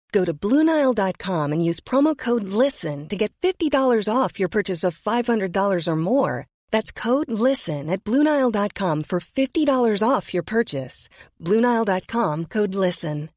Go 0.11 0.25
to 0.25 0.33
Bluenile.com 0.33 1.53
and 1.53 1.65
use 1.65 1.79
promo 1.79 2.17
code 2.17 2.43
LISTEN 2.43 3.07
to 3.07 3.15
get 3.15 3.31
$50 3.41 3.71
off 4.13 4.39
your 4.39 4.49
purchase 4.49 4.83
of 4.83 4.97
$500 4.97 5.87
or 5.87 5.95
more. 5.95 6.47
That's 6.69 6.91
code 6.91 7.31
LISTEN 7.31 7.89
at 7.89 8.03
Bluenile.com 8.03 9.03
for 9.03 9.19
$50 9.21 10.03
off 10.05 10.33
your 10.33 10.43
purchase. 10.43 11.07
Bluenile.com 11.39 12.45
code 12.45 12.75
LISTEN. 12.75 13.29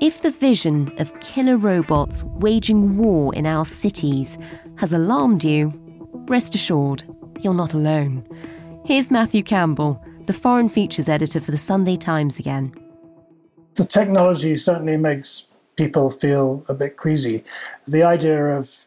If 0.00 0.22
the 0.22 0.30
vision 0.30 0.90
of 0.98 1.12
killer 1.20 1.58
robots 1.58 2.24
waging 2.24 2.96
war 2.96 3.34
in 3.34 3.44
our 3.44 3.66
cities 3.66 4.38
has 4.76 4.94
alarmed 4.94 5.44
you, 5.44 5.74
rest 6.30 6.54
assured, 6.54 7.02
you're 7.40 7.52
not 7.52 7.74
alone. 7.74 8.24
Here's 8.86 9.10
Matthew 9.10 9.42
Campbell, 9.42 10.02
the 10.26 10.32
foreign 10.32 10.68
features 10.68 11.08
editor 11.08 11.40
for 11.40 11.50
the 11.50 11.58
Sunday 11.58 11.96
Times 11.96 12.38
again. 12.38 12.72
The 13.74 13.84
technology 13.84 14.54
certainly 14.54 14.96
makes 14.96 15.48
people 15.76 16.08
feel 16.08 16.64
a 16.68 16.74
bit 16.74 16.96
queasy. 16.96 17.42
The 17.86 18.04
idea 18.04 18.56
of 18.56 18.86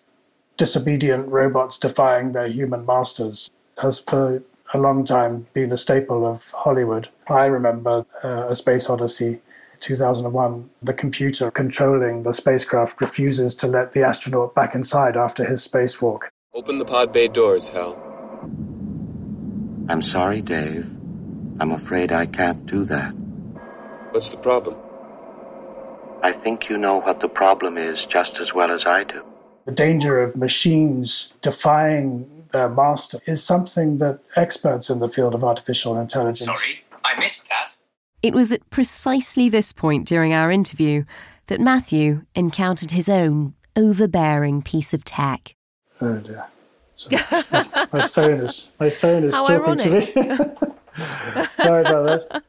disobedient 0.56 1.28
robots 1.28 1.78
defying 1.78 2.32
their 2.32 2.48
human 2.48 2.86
masters 2.86 3.50
has 3.82 4.00
for 4.00 4.42
a 4.74 4.78
long 4.78 5.04
time 5.04 5.48
been 5.54 5.74
a 5.74 5.78
staple 5.78 6.26
of 6.26 6.52
Hollywood. 6.52 7.10
I 7.28 7.46
remember 7.46 8.06
uh, 8.24 8.48
A 8.48 8.56
Space 8.56 8.90
Odyssey 8.90 9.42
2001, 9.82 10.70
the 10.82 10.94
computer 10.94 11.52
controlling 11.52 12.24
the 12.24 12.32
spacecraft 12.32 13.02
refuses 13.02 13.54
to 13.56 13.68
let 13.68 13.92
the 13.92 14.02
astronaut 14.02 14.56
back 14.56 14.74
inside 14.76 15.18
after 15.18 15.44
his 15.44 15.68
spacewalk. 15.68 16.30
Open 16.56 16.78
the 16.78 16.86
pod 16.86 17.12
bay 17.12 17.28
doors, 17.28 17.68
Hal. 17.68 17.94
I'm 19.90 20.04
sorry, 20.04 20.40
Dave. 20.42 20.86
I'm 21.60 21.72
afraid 21.72 22.12
I 22.12 22.28
can't 22.28 22.64
do 22.68 22.86
that. 22.86 23.10
What's 24.12 24.30
the 24.30 24.38
problem? 24.38 24.78
I 26.22 26.32
think 26.32 26.70
you 26.70 26.78
know 26.78 26.98
what 26.98 27.22
the 27.22 27.28
problem 27.28 27.80
is 27.80 28.06
just 28.06 28.40
as 28.40 28.54
well 28.54 28.70
as 28.70 28.86
I 28.86 29.04
do. 29.04 29.26
The 29.66 29.72
danger 29.72 30.22
of 30.22 30.36
machines 30.36 31.34
defying 31.42 32.46
their 32.52 32.70
master 32.70 33.18
is 33.26 33.44
something 33.44 33.98
that 33.98 34.20
experts 34.36 34.92
in 34.92 35.00
the 35.00 35.08
field 35.08 35.34
of 35.34 35.44
artificial 35.44 36.00
intelligence. 36.00 36.46
Sorry, 36.46 36.84
I 37.04 37.20
missed 37.20 37.50
that. 37.50 37.78
It 38.22 38.36
was 38.36 38.52
at 38.52 38.70
precisely 38.70 39.50
this 39.50 39.74
point 39.74 40.08
during 40.08 40.36
our 40.36 40.52
interview 40.52 41.06
that 41.48 41.60
Matthew 41.60 42.26
encountered 42.36 42.92
his 42.92 43.10
own 43.10 43.56
overbearing 43.76 44.62
piece 44.62 44.94
of 44.94 45.04
tech. 45.04 45.56
Oh 46.04 46.18
dear. 46.18 46.46
Sorry. 46.96 47.18
my 47.94 48.08
phone 48.08 48.42
is 48.42 48.70
my 48.80 48.90
phone 48.90 49.24
is 49.24 49.34
How 49.34 49.46
talking 49.46 49.84
ironic. 49.86 50.14
to 50.14 50.20
me. 50.20 51.46
Sorry 51.56 51.82
about 51.82 52.30
that. 52.30 52.44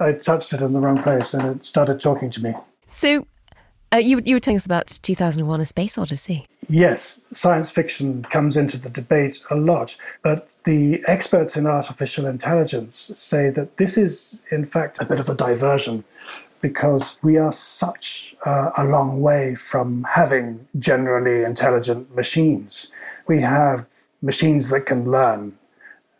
I 0.00 0.12
touched 0.12 0.52
it 0.52 0.60
in 0.60 0.72
the 0.72 0.80
wrong 0.80 1.02
place 1.02 1.34
and 1.34 1.56
it 1.56 1.64
started 1.64 2.00
talking 2.00 2.30
to 2.30 2.42
me. 2.42 2.54
So, 2.88 3.26
uh, 3.92 3.98
you, 3.98 4.20
you 4.24 4.34
were 4.36 4.40
telling 4.40 4.56
us 4.56 4.66
about 4.66 4.98
2001 5.02 5.60
A 5.60 5.64
Space 5.64 5.96
Odyssey. 5.96 6.46
Yes, 6.68 7.20
science 7.32 7.70
fiction 7.70 8.24
comes 8.24 8.56
into 8.56 8.76
the 8.76 8.88
debate 8.90 9.38
a 9.50 9.54
lot, 9.54 9.96
but 10.22 10.56
the 10.64 11.02
experts 11.06 11.56
in 11.56 11.66
artificial 11.66 12.26
intelligence 12.26 12.96
say 12.96 13.50
that 13.50 13.76
this 13.76 13.96
is, 13.96 14.42
in 14.50 14.64
fact, 14.64 15.00
a 15.00 15.04
bit 15.04 15.20
of 15.20 15.28
a 15.28 15.34
diversion 15.34 16.02
because 16.64 17.18
we 17.22 17.36
are 17.36 17.52
such 17.52 18.34
uh, 18.46 18.70
a 18.78 18.84
long 18.86 19.20
way 19.20 19.54
from 19.54 20.02
having 20.04 20.66
generally 20.78 21.44
intelligent 21.44 22.02
machines. 22.16 22.88
We 23.26 23.42
have 23.42 23.86
machines 24.22 24.70
that 24.70 24.86
can 24.86 25.10
learn 25.10 25.58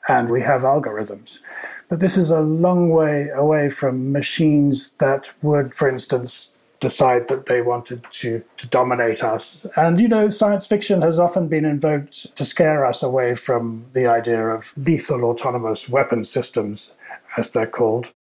and 0.06 0.28
we 0.28 0.42
have 0.42 0.60
algorithms. 0.60 1.40
But 1.88 2.00
this 2.00 2.18
is 2.18 2.30
a 2.30 2.42
long 2.42 2.90
way 2.90 3.30
away 3.30 3.70
from 3.70 4.12
machines 4.12 4.90
that 4.98 5.32
would, 5.40 5.72
for 5.72 5.88
instance, 5.88 6.52
decide 6.78 7.28
that 7.28 7.46
they 7.46 7.62
wanted 7.62 8.04
to, 8.20 8.44
to 8.58 8.66
dominate 8.66 9.24
us. 9.24 9.66
And, 9.76 9.98
you 9.98 10.08
know, 10.08 10.28
science 10.28 10.66
fiction 10.66 11.00
has 11.00 11.18
often 11.18 11.48
been 11.48 11.64
invoked 11.64 12.36
to 12.36 12.44
scare 12.44 12.84
us 12.84 13.02
away 13.02 13.34
from 13.34 13.86
the 13.94 14.06
idea 14.06 14.46
of 14.46 14.74
lethal 14.76 15.24
autonomous 15.24 15.88
weapon 15.88 16.22
systems, 16.22 16.92
as 17.38 17.50
they're 17.52 17.66
called. 17.66 18.12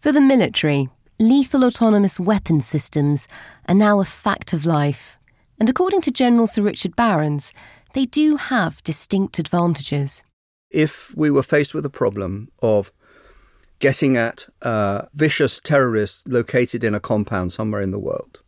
For 0.00 0.12
the 0.12 0.20
military, 0.20 0.90
lethal 1.22 1.64
autonomous 1.64 2.18
weapon 2.18 2.60
systems 2.60 3.28
are 3.68 3.74
now 3.74 4.00
a 4.00 4.04
fact 4.04 4.52
of 4.52 4.66
life. 4.66 5.18
And 5.58 5.70
according 5.70 6.00
to 6.02 6.10
General 6.10 6.46
Sir 6.46 6.62
Richard 6.62 6.96
Barrons, 6.96 7.52
they 7.94 8.06
do 8.06 8.36
have 8.36 8.82
distinct 8.82 9.38
advantages. 9.38 10.24
If 10.70 11.14
we 11.16 11.30
were 11.30 11.42
faced 11.42 11.74
with 11.74 11.86
a 11.86 11.90
problem 11.90 12.50
of 12.60 12.92
getting 13.78 14.16
at 14.16 14.46
vicious 15.14 15.60
terrorists 15.60 16.26
located 16.26 16.82
in 16.82 16.94
a 16.94 17.00
compound 17.00 17.52
somewhere 17.52 17.82
in 17.82 17.90
the 17.90 17.98
world. 17.98 18.40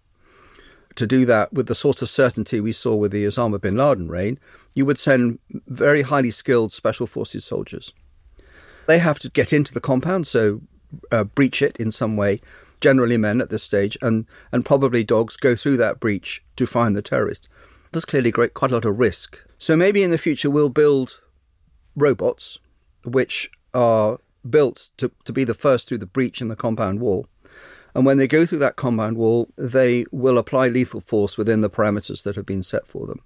To 0.96 1.06
do 1.06 1.26
that 1.26 1.52
with 1.52 1.66
the 1.66 1.74
sort 1.74 2.02
of 2.02 2.08
certainty 2.08 2.60
we 2.60 2.72
saw 2.72 2.94
with 2.94 3.10
the 3.10 3.24
Osama 3.24 3.60
bin 3.60 3.76
Laden 3.76 4.08
raid, 4.08 4.38
you 4.74 4.86
would 4.86 4.98
send 4.98 5.40
very 5.66 6.02
highly 6.02 6.30
skilled 6.30 6.72
special 6.72 7.06
forces 7.06 7.44
soldiers. 7.44 7.92
They 8.86 8.98
have 8.98 9.18
to 9.20 9.30
get 9.30 9.52
into 9.52 9.74
the 9.74 9.80
compound, 9.80 10.26
so 10.28 10.60
uh, 11.10 11.24
breach 11.24 11.62
it 11.62 11.76
in 11.78 11.90
some 11.90 12.16
way, 12.16 12.40
generally 12.84 13.16
men 13.16 13.40
at 13.40 13.48
this 13.48 13.62
stage, 13.62 13.96
and, 14.02 14.26
and 14.52 14.62
probably 14.62 15.02
dogs 15.02 15.38
go 15.38 15.56
through 15.56 15.78
that 15.78 16.00
breach 16.00 16.44
to 16.56 16.66
find 16.66 16.94
the 16.94 17.00
terrorist. 17.00 17.48
There's 17.92 18.04
clearly 18.04 18.30
great, 18.30 18.52
quite 18.52 18.72
a 18.72 18.74
lot 18.74 18.84
of 18.84 18.98
risk. 18.98 19.42
So 19.56 19.74
maybe 19.74 20.02
in 20.02 20.10
the 20.10 20.18
future 20.18 20.50
we'll 20.50 20.68
build 20.68 21.22
robots 21.96 22.58
which 23.06 23.50
are 23.72 24.18
built 24.48 24.90
to, 24.98 25.10
to 25.24 25.32
be 25.32 25.44
the 25.44 25.54
first 25.54 25.88
through 25.88 26.02
the 26.02 26.14
breach 26.16 26.42
in 26.42 26.48
the 26.48 26.56
compound 26.56 27.00
wall. 27.00 27.26
And 27.94 28.04
when 28.04 28.18
they 28.18 28.28
go 28.28 28.44
through 28.44 28.58
that 28.58 28.76
compound 28.76 29.16
wall, 29.16 29.48
they 29.56 30.04
will 30.12 30.36
apply 30.36 30.68
lethal 30.68 31.00
force 31.00 31.38
within 31.38 31.62
the 31.62 31.70
parameters 31.70 32.22
that 32.24 32.36
have 32.36 32.44
been 32.44 32.62
set 32.62 32.86
for 32.86 33.06
them. 33.06 33.22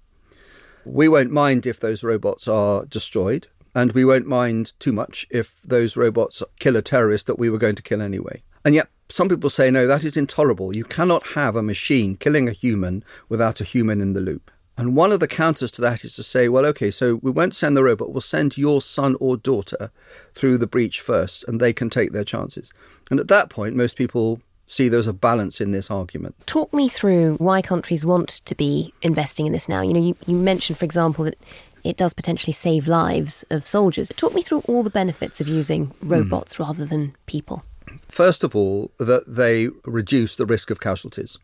We 0.85 1.09
won't 1.09 1.31
mind 1.31 1.65
if 1.65 1.81
those 1.81 2.01
robots 2.01 2.47
are 2.47 2.85
destroyed, 2.85 3.49
and 3.75 3.91
we 3.91 4.05
won't 4.05 4.25
mind 4.25 4.79
too 4.79 4.93
much 4.93 5.27
if 5.29 5.61
those 5.63 5.97
robots 5.97 6.43
kill 6.59 6.77
a 6.77 6.81
terrorist 6.81 7.27
that 7.27 7.39
we 7.39 7.49
were 7.49 7.57
going 7.57 7.75
to 7.75 7.83
kill 7.83 8.01
anyway. 8.01 8.43
And 8.63 8.73
yet, 8.73 8.87
some 9.09 9.27
people 9.27 9.49
say, 9.49 9.71
no, 9.71 9.87
that 9.87 10.03
is 10.03 10.15
intolerable. 10.15 10.73
You 10.73 10.83
cannot 10.83 11.27
have 11.29 11.55
a 11.55 11.63
machine 11.63 12.15
killing 12.15 12.47
a 12.47 12.51
human 12.53 13.03
without 13.27 13.59
a 13.59 13.63
human 13.63 14.01
in 14.01 14.13
the 14.13 14.21
loop. 14.21 14.51
And 14.77 14.95
one 14.95 15.11
of 15.11 15.19
the 15.19 15.27
counters 15.27 15.71
to 15.71 15.81
that 15.81 16.05
is 16.05 16.15
to 16.15 16.23
say, 16.23 16.47
well, 16.47 16.65
okay, 16.67 16.89
so 16.89 17.15
we 17.15 17.31
won't 17.31 17.53
send 17.53 17.75
the 17.75 17.83
robot, 17.83 18.11
we'll 18.11 18.21
send 18.21 18.57
your 18.57 18.79
son 18.79 19.17
or 19.19 19.35
daughter 19.35 19.91
through 20.33 20.57
the 20.57 20.67
breach 20.67 21.01
first, 21.01 21.43
and 21.47 21.59
they 21.59 21.73
can 21.73 21.89
take 21.89 22.13
their 22.13 22.23
chances. 22.23 22.71
And 23.11 23.19
at 23.19 23.27
that 23.27 23.49
point, 23.49 23.75
most 23.75 23.97
people 23.97 24.41
see 24.67 24.87
there's 24.87 25.07
a 25.07 25.11
balance 25.13 25.59
in 25.59 25.71
this 25.71 25.91
argument. 25.91 26.35
Talk 26.45 26.73
me 26.73 26.87
through 26.87 27.35
why 27.39 27.61
countries 27.61 28.05
want 28.05 28.29
to 28.29 28.55
be 28.55 28.93
investing 29.01 29.47
in 29.47 29.51
this 29.51 29.67
now. 29.67 29.81
You 29.81 29.93
know, 29.93 29.99
you, 29.99 30.15
you 30.27 30.35
mentioned, 30.35 30.77
for 30.77 30.85
example, 30.85 31.25
that 31.25 31.37
it 31.83 31.97
does 31.97 32.13
potentially 32.13 32.53
save 32.53 32.87
lives 32.87 33.43
of 33.49 33.67
soldiers. 33.67 34.11
Talk 34.15 34.33
me 34.33 34.41
through 34.41 34.61
all 34.61 34.83
the 34.83 34.89
benefits 34.89 35.41
of 35.41 35.47
using 35.47 35.91
robots 36.01 36.55
mm. 36.55 36.59
rather 36.59 36.85
than 36.85 37.15
people. 37.25 37.63
First 38.09 38.43
of 38.43 38.55
all, 38.55 38.91
that 38.97 39.23
they 39.27 39.69
reduce 39.85 40.35
the 40.35 40.45
risk 40.45 40.71
of 40.71 40.79
casualties. 40.79 41.37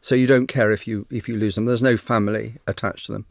So 0.00 0.14
you 0.14 0.26
don't 0.26 0.46
care 0.46 0.70
if 0.70 0.86
you 0.86 1.06
if 1.10 1.28
you 1.28 1.36
lose 1.36 1.54
them. 1.54 1.64
There's 1.64 1.82
no 1.82 1.96
family 1.96 2.56
attached 2.66 3.06
to 3.06 3.12
them. 3.12 3.26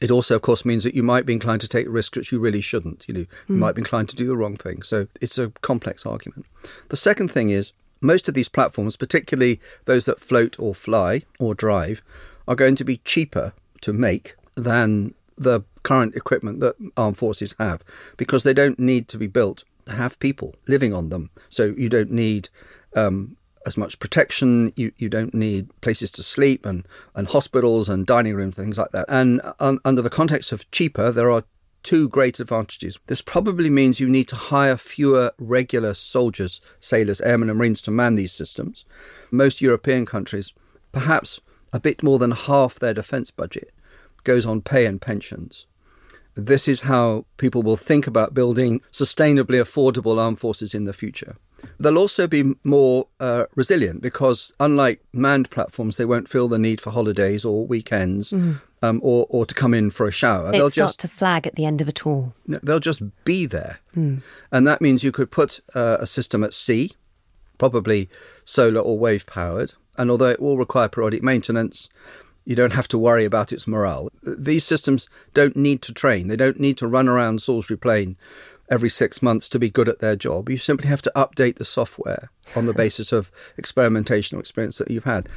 It 0.00 0.10
also, 0.10 0.34
of 0.34 0.42
course, 0.42 0.64
means 0.64 0.84
that 0.84 0.94
you 0.94 1.02
might 1.04 1.24
be 1.24 1.32
inclined 1.32 1.60
to 1.62 1.68
take 1.68 1.86
risks 1.88 2.16
which 2.16 2.32
you 2.32 2.40
really 2.40 2.60
shouldn't. 2.60 3.06
You 3.08 3.14
know, 3.14 3.20
you 3.48 3.54
Mm. 3.54 3.58
might 3.58 3.74
be 3.76 3.80
inclined 3.80 4.08
to 4.10 4.16
do 4.16 4.26
the 4.26 4.36
wrong 4.36 4.56
thing. 4.56 4.82
So 4.82 5.06
it's 5.20 5.38
a 5.38 5.52
complex 5.62 6.04
argument. 6.04 6.46
The 6.88 6.96
second 6.96 7.28
thing 7.30 7.48
is 7.50 7.72
most 8.00 8.28
of 8.28 8.34
these 8.34 8.48
platforms, 8.48 8.96
particularly 8.96 9.60
those 9.84 10.04
that 10.04 10.20
float 10.20 10.58
or 10.58 10.74
fly 10.74 11.22
or 11.38 11.54
drive, 11.54 12.02
are 12.46 12.56
going 12.56 12.74
to 12.76 12.84
be 12.84 12.98
cheaper 12.98 13.54
to 13.82 13.92
make 13.92 14.34
than 14.56 15.14
the 15.38 15.62
current 15.84 16.14
equipment 16.16 16.60
that 16.60 16.74
armed 16.96 17.16
forces 17.18 17.54
have 17.58 17.82
because 18.16 18.42
they 18.42 18.52
don't 18.54 18.78
need 18.78 19.06
to 19.08 19.16
be 19.18 19.26
built 19.26 19.64
have 19.88 20.18
people 20.18 20.54
living 20.66 20.92
on 20.92 21.08
them. 21.08 21.30
So 21.48 21.74
you 21.76 21.88
don't 21.88 22.10
need 22.10 22.48
um, 22.96 23.36
as 23.66 23.76
much 23.76 23.98
protection. 23.98 24.72
You, 24.76 24.92
you 24.96 25.08
don't 25.08 25.34
need 25.34 25.68
places 25.80 26.10
to 26.12 26.22
sleep 26.22 26.66
and, 26.66 26.86
and 27.14 27.28
hospitals 27.28 27.88
and 27.88 28.06
dining 28.06 28.34
rooms, 28.34 28.56
things 28.56 28.78
like 28.78 28.92
that. 28.92 29.06
And 29.08 29.40
un, 29.60 29.78
under 29.84 30.02
the 30.02 30.10
context 30.10 30.52
of 30.52 30.70
cheaper, 30.70 31.10
there 31.10 31.30
are 31.30 31.44
two 31.82 32.08
great 32.08 32.40
advantages. 32.40 32.98
This 33.06 33.22
probably 33.22 33.70
means 33.70 34.00
you 34.00 34.08
need 34.08 34.28
to 34.28 34.36
hire 34.36 34.76
fewer 34.76 35.32
regular 35.38 35.94
soldiers, 35.94 36.60
sailors, 36.80 37.20
airmen, 37.20 37.50
and 37.50 37.58
marines 37.58 37.82
to 37.82 37.90
man 37.90 38.14
these 38.14 38.32
systems. 38.32 38.84
Most 39.30 39.60
European 39.60 40.06
countries, 40.06 40.54
perhaps 40.92 41.40
a 41.72 41.80
bit 41.80 42.02
more 42.02 42.18
than 42.18 42.30
half 42.30 42.78
their 42.78 42.94
defence 42.94 43.30
budget, 43.30 43.72
goes 44.24 44.46
on 44.46 44.62
pay 44.62 44.86
and 44.86 45.00
pensions. 45.00 45.66
This 46.34 46.66
is 46.66 46.82
how 46.82 47.26
people 47.36 47.62
will 47.62 47.76
think 47.76 48.06
about 48.06 48.34
building 48.34 48.80
sustainably 48.92 49.60
affordable 49.60 50.18
armed 50.18 50.40
forces 50.40 50.74
in 50.74 50.84
the 50.84 50.92
future. 50.92 51.36
They'll 51.78 51.98
also 51.98 52.26
be 52.26 52.54
more 52.62 53.08
uh, 53.20 53.44
resilient 53.56 54.02
because, 54.02 54.52
unlike 54.60 55.02
manned 55.12 55.50
platforms, 55.50 55.96
they 55.96 56.04
won't 56.04 56.28
feel 56.28 56.48
the 56.48 56.58
need 56.58 56.80
for 56.80 56.90
holidays 56.90 57.44
or 57.44 57.66
weekends 57.66 58.32
mm. 58.32 58.60
um, 58.82 59.00
or, 59.02 59.26
or 59.30 59.46
to 59.46 59.54
come 59.54 59.72
in 59.74 59.90
for 59.90 60.06
a 60.06 60.12
shower. 60.12 60.50
They'll 60.50 60.70
just 60.70 61.00
to 61.00 61.08
flag 61.08 61.46
at 61.46 61.54
the 61.54 61.64
end 61.64 61.80
of 61.80 61.88
a 61.88 61.92
tour. 61.92 62.34
They'll 62.46 62.80
just 62.80 63.02
be 63.24 63.46
there. 63.46 63.80
Mm. 63.96 64.22
And 64.52 64.66
that 64.66 64.80
means 64.80 65.04
you 65.04 65.12
could 65.12 65.30
put 65.30 65.60
uh, 65.74 65.98
a 66.00 66.06
system 66.06 66.44
at 66.44 66.52
sea, 66.52 66.92
probably 67.58 68.08
solar 68.44 68.80
or 68.80 68.98
wave 68.98 69.26
powered. 69.26 69.74
And 69.96 70.10
although 70.10 70.30
it 70.30 70.42
will 70.42 70.58
require 70.58 70.88
periodic 70.88 71.22
maintenance, 71.22 71.88
you 72.44 72.54
don't 72.54 72.72
have 72.72 72.88
to 72.88 72.98
worry 72.98 73.24
about 73.24 73.52
its 73.52 73.66
morale. 73.66 74.10
These 74.22 74.64
systems 74.64 75.08
don't 75.32 75.56
need 75.56 75.82
to 75.82 75.94
train. 75.94 76.28
They 76.28 76.36
don't 76.36 76.60
need 76.60 76.76
to 76.78 76.86
run 76.86 77.08
around 77.08 77.42
Salisbury 77.42 77.78
Plain 77.78 78.16
every 78.70 78.88
six 78.88 79.22
months 79.22 79.48
to 79.50 79.58
be 79.58 79.70
good 79.70 79.88
at 79.88 80.00
their 80.00 80.16
job. 80.16 80.48
You 80.48 80.56
simply 80.56 80.88
have 80.88 81.02
to 81.02 81.12
update 81.14 81.56
the 81.56 81.64
software 81.64 82.30
on 82.56 82.66
the 82.66 82.74
basis 82.74 83.12
of 83.12 83.30
experimental 83.56 84.16
experience 84.16 84.78
that 84.78 84.90
you've 84.90 85.04
had. 85.04 85.28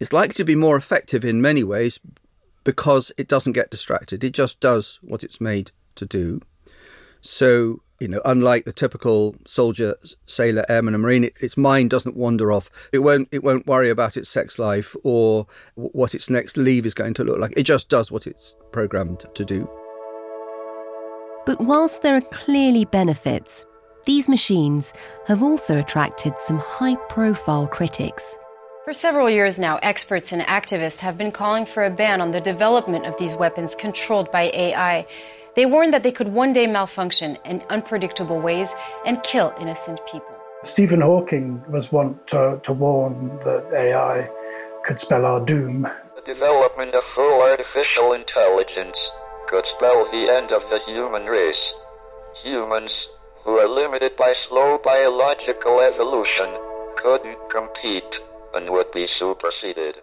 It's 0.00 0.12
likely 0.12 0.34
to 0.34 0.44
be 0.44 0.54
more 0.54 0.76
effective 0.76 1.24
in 1.24 1.42
many 1.42 1.64
ways 1.64 1.98
because 2.64 3.12
it 3.16 3.28
doesn't 3.28 3.52
get 3.52 3.70
distracted. 3.70 4.22
It 4.22 4.32
just 4.32 4.60
does 4.60 4.98
what 5.02 5.24
it's 5.24 5.40
made 5.40 5.72
to 5.96 6.06
do. 6.06 6.40
So 7.20 7.82
you 8.00 8.08
know, 8.08 8.20
unlike 8.24 8.64
the 8.64 8.72
typical 8.72 9.34
soldier, 9.46 9.96
sailor, 10.26 10.64
airman, 10.68 10.94
and 10.94 11.02
marine, 11.02 11.24
its 11.40 11.56
mind 11.56 11.90
doesn't 11.90 12.16
wander 12.16 12.52
off. 12.52 12.70
It 12.92 13.00
won't. 13.00 13.28
It 13.32 13.42
won't 13.42 13.66
worry 13.66 13.90
about 13.90 14.16
its 14.16 14.28
sex 14.28 14.58
life 14.58 14.94
or 15.02 15.46
what 15.74 16.14
its 16.14 16.30
next 16.30 16.56
leave 16.56 16.86
is 16.86 16.94
going 16.94 17.14
to 17.14 17.24
look 17.24 17.38
like. 17.38 17.54
It 17.56 17.64
just 17.64 17.88
does 17.88 18.12
what 18.12 18.26
it's 18.26 18.54
programmed 18.72 19.24
to 19.34 19.44
do. 19.44 19.68
But 21.44 21.60
whilst 21.60 22.02
there 22.02 22.14
are 22.16 22.20
clearly 22.20 22.84
benefits, 22.84 23.64
these 24.04 24.28
machines 24.28 24.92
have 25.26 25.42
also 25.42 25.78
attracted 25.78 26.38
some 26.38 26.58
high-profile 26.58 27.68
critics. 27.68 28.38
For 28.84 28.94
several 28.94 29.28
years 29.28 29.58
now, 29.58 29.78
experts 29.82 30.32
and 30.32 30.42
activists 30.42 31.00
have 31.00 31.18
been 31.18 31.32
calling 31.32 31.66
for 31.66 31.84
a 31.84 31.90
ban 31.90 32.20
on 32.20 32.30
the 32.30 32.40
development 32.40 33.06
of 33.06 33.18
these 33.18 33.36
weapons 33.36 33.74
controlled 33.74 34.32
by 34.32 34.50
AI. 34.54 35.06
They 35.58 35.66
warned 35.66 35.92
that 35.92 36.04
they 36.04 36.12
could 36.12 36.28
one 36.28 36.52
day 36.52 36.68
malfunction 36.68 37.36
in 37.44 37.64
unpredictable 37.68 38.40
ways 38.40 38.72
and 39.04 39.20
kill 39.24 39.52
innocent 39.60 39.98
people. 40.06 40.36
Stephen 40.62 41.00
Hawking 41.00 41.64
was 41.68 41.90
wont 41.90 42.28
to, 42.28 42.60
to 42.62 42.72
warn 42.72 43.40
that 43.44 43.66
AI 43.74 44.30
could 44.84 45.00
spell 45.00 45.26
our 45.26 45.44
doom. 45.44 45.82
The 46.14 46.22
development 46.32 46.94
of 46.94 47.02
full 47.12 47.42
artificial 47.42 48.12
intelligence 48.12 49.10
could 49.48 49.66
spell 49.66 50.08
the 50.12 50.30
end 50.30 50.52
of 50.52 50.62
the 50.70 50.78
human 50.86 51.24
race. 51.24 51.74
Humans, 52.44 53.08
who 53.42 53.58
are 53.58 53.66
limited 53.66 54.14
by 54.14 54.34
slow 54.34 54.78
biological 54.78 55.80
evolution, 55.80 56.54
couldn't 57.02 57.50
compete 57.50 58.20
and 58.54 58.70
would 58.70 58.92
be 58.92 59.08
superseded. 59.08 60.02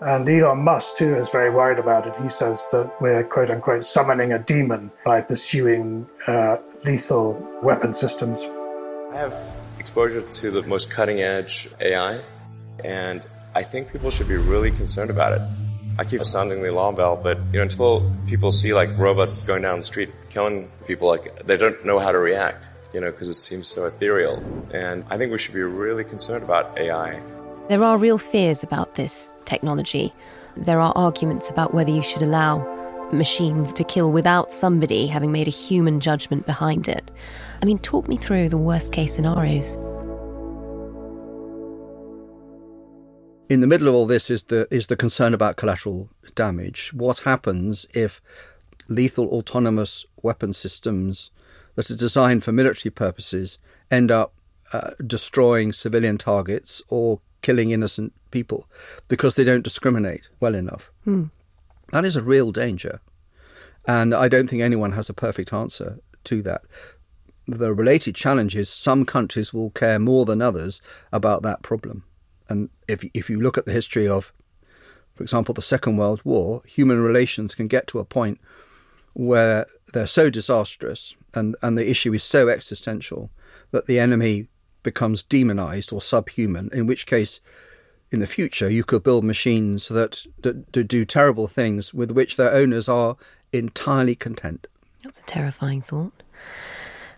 And 0.00 0.26
Elon 0.26 0.64
Musk, 0.64 0.96
too, 0.96 1.14
is 1.16 1.28
very 1.28 1.50
worried 1.50 1.78
about 1.78 2.06
it. 2.06 2.16
He 2.16 2.30
says 2.30 2.66
that 2.72 2.90
we're, 3.02 3.22
quote 3.24 3.50
unquote, 3.50 3.84
summoning 3.84 4.32
a 4.32 4.38
demon 4.38 4.90
by 5.04 5.20
pursuing 5.20 6.06
uh, 6.26 6.56
lethal 6.84 7.32
weapon 7.62 7.92
systems. 7.92 8.48
I 9.12 9.16
have 9.16 9.34
exposure 9.78 10.22
to 10.22 10.50
the 10.50 10.62
most 10.62 10.88
cutting 10.90 11.20
edge 11.20 11.68
AI, 11.80 12.22
and 12.82 13.26
I 13.54 13.62
think 13.62 13.92
people 13.92 14.10
should 14.10 14.28
be 14.28 14.36
really 14.36 14.70
concerned 14.70 15.10
about 15.10 15.32
it. 15.32 15.42
I 15.98 16.04
keep 16.04 16.22
sounding 16.24 16.62
the 16.62 16.70
alarm 16.70 16.94
bell, 16.94 17.16
but 17.16 17.36
you 17.52 17.58
know, 17.58 17.62
until 17.62 18.10
people 18.26 18.52
see 18.52 18.72
like 18.72 18.88
robots 18.96 19.44
going 19.44 19.62
down 19.62 19.80
the 19.80 19.84
street 19.84 20.10
killing 20.30 20.70
people, 20.86 21.08
like 21.08 21.46
they 21.46 21.58
don't 21.58 21.84
know 21.84 21.98
how 21.98 22.10
to 22.10 22.18
react, 22.18 22.70
you 22.94 23.00
know, 23.00 23.10
because 23.10 23.28
it 23.28 23.34
seems 23.34 23.68
so 23.68 23.84
ethereal. 23.84 24.42
And 24.72 25.04
I 25.10 25.18
think 25.18 25.30
we 25.30 25.36
should 25.36 25.52
be 25.52 25.62
really 25.62 26.04
concerned 26.04 26.42
about 26.42 26.78
AI. 26.78 27.20
There 27.70 27.84
are 27.84 27.98
real 27.98 28.18
fears 28.18 28.64
about 28.64 28.96
this 28.96 29.32
technology. 29.44 30.12
There 30.56 30.80
are 30.80 30.92
arguments 30.96 31.50
about 31.50 31.72
whether 31.72 31.92
you 31.92 32.02
should 32.02 32.20
allow 32.20 32.66
machines 33.12 33.72
to 33.74 33.84
kill 33.84 34.10
without 34.10 34.50
somebody 34.50 35.06
having 35.06 35.30
made 35.30 35.46
a 35.46 35.52
human 35.52 36.00
judgment 36.00 36.46
behind 36.46 36.88
it. 36.88 37.12
I 37.62 37.66
mean, 37.66 37.78
talk 37.78 38.08
me 38.08 38.16
through 38.16 38.48
the 38.48 38.56
worst 38.56 38.92
case 38.92 39.14
scenarios. 39.14 39.74
In 43.48 43.60
the 43.60 43.68
middle 43.68 43.86
of 43.86 43.94
all 43.94 44.06
this 44.06 44.30
is 44.30 44.42
the 44.42 44.66
is 44.72 44.88
the 44.88 44.96
concern 44.96 45.32
about 45.32 45.56
collateral 45.56 46.08
damage. 46.34 46.92
What 46.92 47.20
happens 47.20 47.86
if 47.94 48.20
lethal 48.88 49.28
autonomous 49.28 50.04
weapon 50.24 50.54
systems 50.54 51.30
that 51.76 51.88
are 51.88 51.96
designed 51.96 52.42
for 52.42 52.50
military 52.50 52.90
purposes 52.90 53.60
end 53.92 54.10
up 54.10 54.34
uh, 54.72 54.90
destroying 55.06 55.72
civilian 55.72 56.18
targets 56.18 56.82
or 56.88 57.20
killing 57.42 57.70
innocent 57.70 58.12
people 58.30 58.68
because 59.08 59.34
they 59.34 59.44
don't 59.44 59.64
discriminate 59.64 60.28
well 60.40 60.54
enough. 60.54 60.90
Hmm. 61.04 61.24
That 61.92 62.04
is 62.04 62.16
a 62.16 62.22
real 62.22 62.52
danger. 62.52 63.00
And 63.86 64.14
I 64.14 64.28
don't 64.28 64.48
think 64.48 64.62
anyone 64.62 64.92
has 64.92 65.08
a 65.08 65.14
perfect 65.14 65.52
answer 65.52 65.98
to 66.24 66.42
that. 66.42 66.62
The 67.46 67.74
related 67.74 68.14
challenge 68.14 68.54
is 68.54 68.68
some 68.68 69.04
countries 69.04 69.52
will 69.52 69.70
care 69.70 69.98
more 69.98 70.24
than 70.24 70.42
others 70.42 70.80
about 71.12 71.42
that 71.42 71.62
problem. 71.62 72.04
And 72.48 72.68
if, 72.86 73.04
if 73.14 73.30
you 73.30 73.40
look 73.40 73.56
at 73.56 73.64
the 73.64 73.72
history 73.72 74.06
of, 74.06 74.32
for 75.14 75.22
example, 75.22 75.54
the 75.54 75.62
Second 75.62 75.96
World 75.96 76.20
War, 76.24 76.62
human 76.66 77.00
relations 77.00 77.54
can 77.54 77.68
get 77.68 77.86
to 77.88 77.98
a 77.98 78.04
point 78.04 78.40
where 79.12 79.66
they're 79.92 80.06
so 80.06 80.30
disastrous 80.30 81.16
and, 81.34 81.56
and 81.62 81.76
the 81.76 81.90
issue 81.90 82.12
is 82.12 82.22
so 82.22 82.48
existential 82.48 83.30
that 83.70 83.86
the 83.86 83.98
enemy 83.98 84.48
becomes 84.82 85.22
demonized 85.22 85.92
or 85.92 86.00
subhuman, 86.00 86.70
in 86.72 86.86
which 86.86 87.06
case, 87.06 87.40
in 88.10 88.20
the 88.20 88.26
future, 88.26 88.68
you 88.68 88.82
could 88.82 89.02
build 89.02 89.24
machines 89.24 89.88
that, 89.88 90.26
that, 90.42 90.72
that 90.72 90.84
do 90.84 91.04
terrible 91.04 91.46
things 91.46 91.94
with 91.94 92.10
which 92.10 92.36
their 92.36 92.52
owners 92.52 92.88
are 92.88 93.16
entirely 93.52 94.14
content. 94.14 94.66
That's 95.04 95.20
a 95.20 95.24
terrifying 95.24 95.82
thought. 95.82 96.22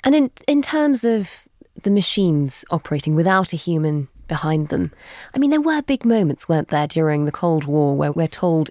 And 0.04 0.14
in 0.14 0.30
in 0.46 0.62
terms 0.62 1.04
of 1.04 1.48
the 1.82 1.90
machines 1.90 2.64
operating 2.70 3.14
without 3.14 3.52
a 3.52 3.56
human 3.56 4.08
behind 4.28 4.68
them, 4.68 4.92
I 5.34 5.38
mean, 5.38 5.50
there 5.50 5.60
were 5.60 5.82
big 5.82 6.04
moments, 6.04 6.48
weren't 6.48 6.68
there, 6.68 6.86
during 6.86 7.24
the 7.24 7.32
Cold 7.32 7.64
War 7.64 7.96
where 7.96 8.12
we're 8.12 8.28
told 8.28 8.70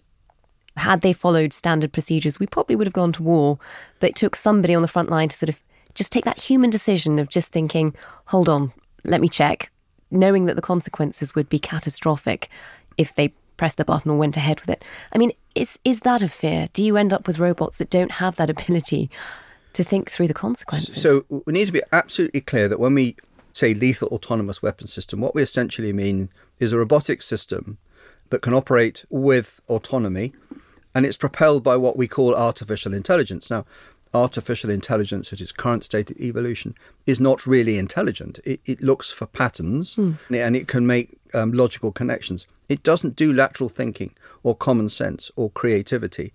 had 0.78 1.02
they 1.02 1.14
followed 1.14 1.54
standard 1.54 1.92
procedures, 1.92 2.40
we 2.40 2.48
probably 2.48 2.76
would 2.76 2.88
have 2.88 2.94
gone 2.94 3.12
to 3.14 3.24
war. 3.24 3.60
But 4.00 4.12
it 4.12 4.16
took 4.16 4.36
somebody 4.36 4.74
on 4.74 4.82
the 4.82 4.88
front 4.88 5.10
line 5.10 5.30
to 5.30 5.36
sort 5.36 5.50
of 5.50 5.62
just 5.94 6.12
take 6.12 6.26
that 6.26 6.40
human 6.40 6.70
decision 6.70 7.20
of 7.20 7.30
just 7.30 7.52
thinking, 7.52 7.94
hold 8.28 8.48
on, 8.48 8.72
let 9.04 9.22
me 9.22 9.30
check, 9.30 9.72
knowing 10.10 10.46
that 10.46 10.56
the 10.56 10.62
consequences 10.62 11.36
would 11.36 11.50
be 11.50 11.60
catastrophic 11.60 12.50
if 12.98 13.16
they 13.16 13.34
pressed 13.58 13.78
the 13.78 13.86
button 13.86 14.12
or 14.12 14.18
went 14.18 14.38
ahead 14.38 14.60
with 14.60 14.70
it. 14.70 14.84
I 15.14 15.18
mean, 15.18 15.34
is 15.56 15.80
is 15.84 16.02
that 16.02 16.22
a 16.22 16.28
fear? 16.28 16.70
Do 16.74 16.84
you 16.84 16.98
end 16.98 17.14
up 17.14 17.28
with 17.28 17.40
robots 17.40 17.78
that 17.78 17.90
don't 17.90 18.14
have 18.14 18.36
that 18.38 18.50
ability 18.50 19.10
to 19.74 19.84
think 19.84 20.10
through 20.10 20.28
the 20.28 20.34
consequences? 20.34 21.02
So 21.02 21.26
we 21.30 21.54
need 21.54 21.68
to 21.68 21.72
be 21.72 21.84
absolutely 21.92 22.42
clear 22.42 22.68
that 22.68 22.80
when 22.80 22.94
we 22.94 23.16
say 23.54 23.74
lethal 23.74 24.08
autonomous 24.10 24.62
weapon 24.62 24.88
system, 24.88 25.20
what 25.20 25.36
we 25.36 25.42
essentially 25.42 25.94
mean 25.94 26.30
is 26.60 26.74
a 26.74 26.78
robotic 26.78 27.22
system 27.22 27.78
that 28.30 28.42
can 28.42 28.54
operate 28.54 29.06
with 29.10 29.60
autonomy 29.68 30.34
and 30.94 31.06
it's 31.06 31.18
propelled 31.18 31.64
by 31.64 31.78
what 31.78 31.98
we 31.98 32.08
call 32.08 32.36
artificial 32.36 32.94
intelligence. 32.94 33.50
Now, 33.50 33.66
artificial 34.14 34.70
intelligence 34.70 35.32
at 35.32 35.40
its 35.40 35.52
current 35.52 35.84
state 35.84 36.12
of 36.12 36.20
evolution 36.20 36.76
is 37.06 37.20
not 37.20 37.48
really 37.48 37.78
intelligent. 37.78 38.40
It, 38.44 38.60
it 38.66 38.82
looks 38.82 39.10
for 39.10 39.26
patterns 39.26 39.96
mm. 39.96 40.16
and 40.30 40.56
it 40.56 40.68
can 40.68 40.86
make 40.86 41.18
um, 41.34 41.54
logical 41.54 41.92
connections. 41.92 42.46
It 42.68 42.84
doesn't 42.84 43.16
do 43.16 43.34
lateral 43.34 43.70
thinking 43.70 44.14
or 44.44 44.56
common 44.56 44.90
sense 44.90 45.32
or 45.36 45.50
creativity. 45.50 46.34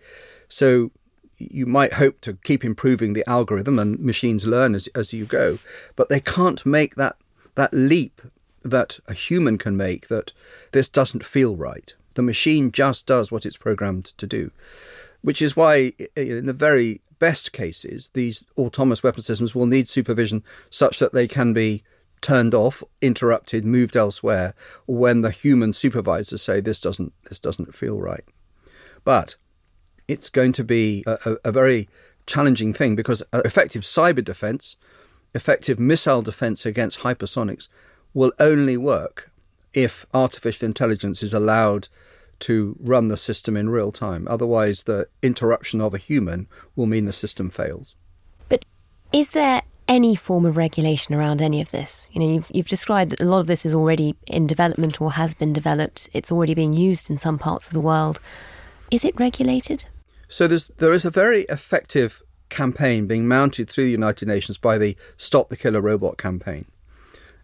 So 0.48 0.90
you 1.38 1.66
might 1.66 1.94
hope 1.94 2.20
to 2.22 2.34
keep 2.44 2.64
improving 2.64 3.12
the 3.12 3.28
algorithm 3.28 3.78
and 3.78 3.98
machines 3.98 4.46
learn 4.46 4.74
as, 4.74 4.88
as 4.88 5.12
you 5.12 5.24
go, 5.26 5.58
but 5.94 6.08
they 6.08 6.20
can't 6.20 6.64
make 6.64 6.94
that, 6.94 7.16
that 7.54 7.74
leap 7.74 8.22
that 8.62 8.98
a 9.06 9.12
human 9.12 9.58
can 9.58 9.76
make 9.76 10.08
that 10.08 10.32
this 10.72 10.88
doesn't 10.88 11.24
feel 11.24 11.56
right. 11.56 11.94
The 12.14 12.22
machine 12.22 12.72
just 12.72 13.06
does 13.06 13.30
what 13.30 13.44
it's 13.44 13.58
programmed 13.58 14.06
to 14.16 14.26
do, 14.26 14.50
which 15.22 15.42
is 15.42 15.56
why, 15.56 15.92
in 16.16 16.46
the 16.46 16.52
very 16.52 17.00
best 17.18 17.52
cases, 17.52 18.10
these 18.14 18.44
autonomous 18.58 19.02
weapon 19.02 19.22
systems 19.22 19.54
will 19.54 19.66
need 19.66 19.88
supervision 19.88 20.42
such 20.70 20.98
that 20.98 21.12
they 21.12 21.26
can 21.26 21.52
be 21.52 21.82
turned 22.20 22.54
off, 22.54 22.82
interrupted, 23.00 23.64
moved 23.64 23.96
elsewhere 23.96 24.54
when 24.86 25.20
the 25.20 25.30
human 25.30 25.72
supervisors 25.72 26.42
say 26.42 26.60
this 26.60 26.80
doesn't 26.80 27.12
this 27.28 27.40
doesn't 27.40 27.74
feel 27.74 27.98
right. 27.98 28.24
But 29.04 29.36
it's 30.08 30.30
going 30.30 30.52
to 30.52 30.64
be 30.64 31.04
a, 31.06 31.36
a, 31.44 31.52
very 31.52 31.88
challenging 32.26 32.72
thing 32.72 32.94
because 32.96 33.22
uh, 33.32 33.42
effective 33.44 33.82
cyber 33.82 34.24
defense, 34.24 34.76
effective 35.34 35.78
missile 35.78 36.22
defense 36.22 36.64
against 36.64 37.00
hypersonics 37.00 37.68
will 38.14 38.32
only 38.38 38.76
work 38.76 39.30
if 39.72 40.06
artificial 40.14 40.66
intelligence 40.66 41.22
is 41.22 41.34
allowed 41.34 41.88
to 42.40 42.76
run 42.80 43.08
the 43.08 43.16
system 43.16 43.56
in 43.56 43.70
real 43.70 43.92
time. 43.92 44.26
Otherwise, 44.28 44.84
the 44.84 45.08
interruption 45.22 45.80
of 45.80 45.94
a 45.94 45.98
human 45.98 46.46
will 46.74 46.86
mean 46.86 47.04
the 47.04 47.12
system 47.12 47.50
fails. 47.50 47.96
But 48.48 48.64
is 49.12 49.30
there 49.30 49.62
any 49.88 50.14
form 50.14 50.44
of 50.44 50.56
regulation 50.56 51.14
around 51.14 51.40
any 51.40 51.60
of 51.60 51.70
this? 51.70 52.08
You 52.12 52.20
know, 52.20 52.34
you've, 52.34 52.50
you've 52.52 52.68
described 52.68 53.12
that 53.12 53.20
a 53.20 53.24
lot 53.24 53.40
of 53.40 53.46
this 53.46 53.64
is 53.64 53.74
already 53.74 54.14
in 54.26 54.46
development 54.46 55.00
or 55.00 55.12
has 55.12 55.34
been 55.34 55.52
developed. 55.52 56.08
It's 56.12 56.32
already 56.32 56.54
being 56.54 56.74
used 56.74 57.08
in 57.10 57.18
some 57.18 57.38
parts 57.38 57.66
of 57.66 57.72
the 57.72 57.80
world. 57.80 58.20
Is 58.90 59.04
it 59.04 59.18
regulated? 59.18 59.86
So 60.28 60.48
there's, 60.48 60.68
there 60.78 60.92
is 60.92 61.04
a 61.04 61.10
very 61.10 61.42
effective 61.42 62.22
campaign 62.48 63.06
being 63.06 63.26
mounted 63.26 63.70
through 63.70 63.84
the 63.84 63.90
United 63.90 64.28
Nations 64.28 64.58
by 64.58 64.78
the 64.78 64.96
Stop 65.16 65.48
the 65.48 65.56
Killer 65.56 65.80
Robot 65.80 66.18
campaign. 66.18 66.66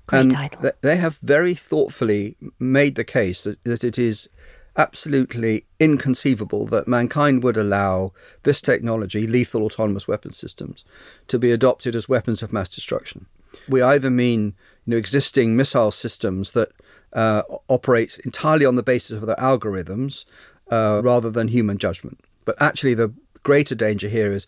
Great 0.07 0.21
and 0.21 0.33
title. 0.33 0.63
th- 0.63 0.75
they 0.81 0.97
have 0.97 1.19
very 1.19 1.55
thoughtfully 1.55 2.37
made 2.59 2.97
the 2.97 3.05
case 3.05 3.45
that, 3.45 3.63
that 3.65 3.85
it 3.85 3.99
is 3.99 4.29
absolutely 4.77 5.67
inconceivable 5.79 6.67
that 6.67 6.89
mankind 6.89 7.43
would 7.43 7.57
allow 7.57 8.13
this 8.43 8.61
technology, 8.61 9.27
lethal 9.27 9.63
autonomous 9.63 10.09
weapon 10.09 10.31
systems, 10.31 10.85
to 11.29 11.39
be 11.39 11.53
adopted 11.53 11.95
as 11.95 12.09
weapons 12.09 12.43
of 12.43 12.53
mass 12.53 12.69
destruction. 12.69 13.27
We 13.69 13.83
either 13.83 14.11
mean 14.11 14.55
you 14.87 14.93
know, 14.93 14.97
existing 14.97 15.57
missile 15.57 15.91
systems 15.91 16.53
that 16.53 16.71
uh, 17.13 17.43
operate 17.69 18.19
entirely 18.25 18.65
on 18.65 18.77
the 18.77 18.83
basis 18.83 19.13
of 19.13 19.27
their 19.27 19.37
algorithms 19.37 20.25
uh, 20.71 21.01
rather 21.05 21.31
than 21.31 21.49
human 21.49 21.79
judgment. 21.79 22.21
But 22.45 22.61
actually, 22.61 22.95
the 22.95 23.13
greater 23.43 23.75
danger 23.75 24.09
here 24.09 24.33
is 24.33 24.47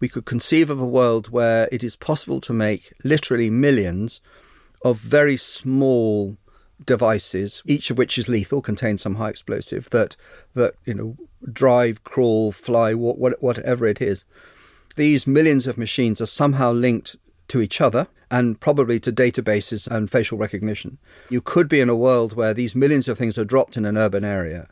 we 0.00 0.08
could 0.08 0.26
conceive 0.26 0.70
of 0.70 0.80
a 0.80 0.86
world 0.86 1.30
where 1.30 1.68
it 1.72 1.82
is 1.82 1.96
possible 1.96 2.40
to 2.42 2.52
make 2.52 2.92
literally 3.02 3.48
millions 3.48 4.20
of 4.84 4.98
very 4.98 5.36
small 5.36 6.36
devices, 6.84 7.62
each 7.66 7.90
of 7.90 7.98
which 7.98 8.18
is 8.18 8.28
lethal, 8.28 8.62
contains 8.62 9.02
some 9.02 9.16
high 9.16 9.30
explosive 9.30 9.90
that 9.90 10.16
that 10.54 10.74
you 10.84 10.94
know 10.94 11.16
drive, 11.52 12.04
crawl, 12.04 12.52
fly, 12.52 12.94
what, 12.94 13.42
whatever 13.42 13.86
it 13.86 14.00
is. 14.00 14.24
These 14.96 15.26
millions 15.26 15.66
of 15.66 15.76
machines 15.76 16.20
are 16.20 16.26
somehow 16.26 16.72
linked 16.72 17.16
to 17.48 17.60
each 17.60 17.80
other 17.80 18.06
and 18.30 18.58
probably 18.58 18.98
to 19.00 19.12
databases 19.12 19.86
and 19.86 20.10
facial 20.10 20.38
recognition. 20.38 20.98
You 21.28 21.40
could 21.40 21.68
be 21.68 21.80
in 21.80 21.88
a 21.88 21.96
world 21.96 22.34
where 22.34 22.54
these 22.54 22.74
millions 22.74 23.08
of 23.08 23.18
things 23.18 23.38
are 23.38 23.44
dropped 23.44 23.76
in 23.76 23.84
an 23.84 23.98
urban 23.98 24.24
area, 24.24 24.68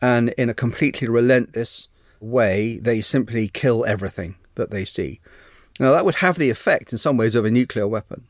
and 0.00 0.30
in 0.30 0.48
a 0.48 0.54
completely 0.54 1.08
relentless 1.08 1.88
way, 2.20 2.78
they 2.78 3.00
simply 3.00 3.48
kill 3.48 3.84
everything 3.84 4.36
that 4.56 4.70
they 4.70 4.84
see. 4.84 5.20
Now, 5.78 5.92
that 5.92 6.04
would 6.04 6.16
have 6.16 6.38
the 6.38 6.50
effect, 6.50 6.92
in 6.92 6.98
some 6.98 7.16
ways, 7.16 7.34
of 7.34 7.44
a 7.44 7.50
nuclear 7.50 7.86
weapon. 7.86 8.24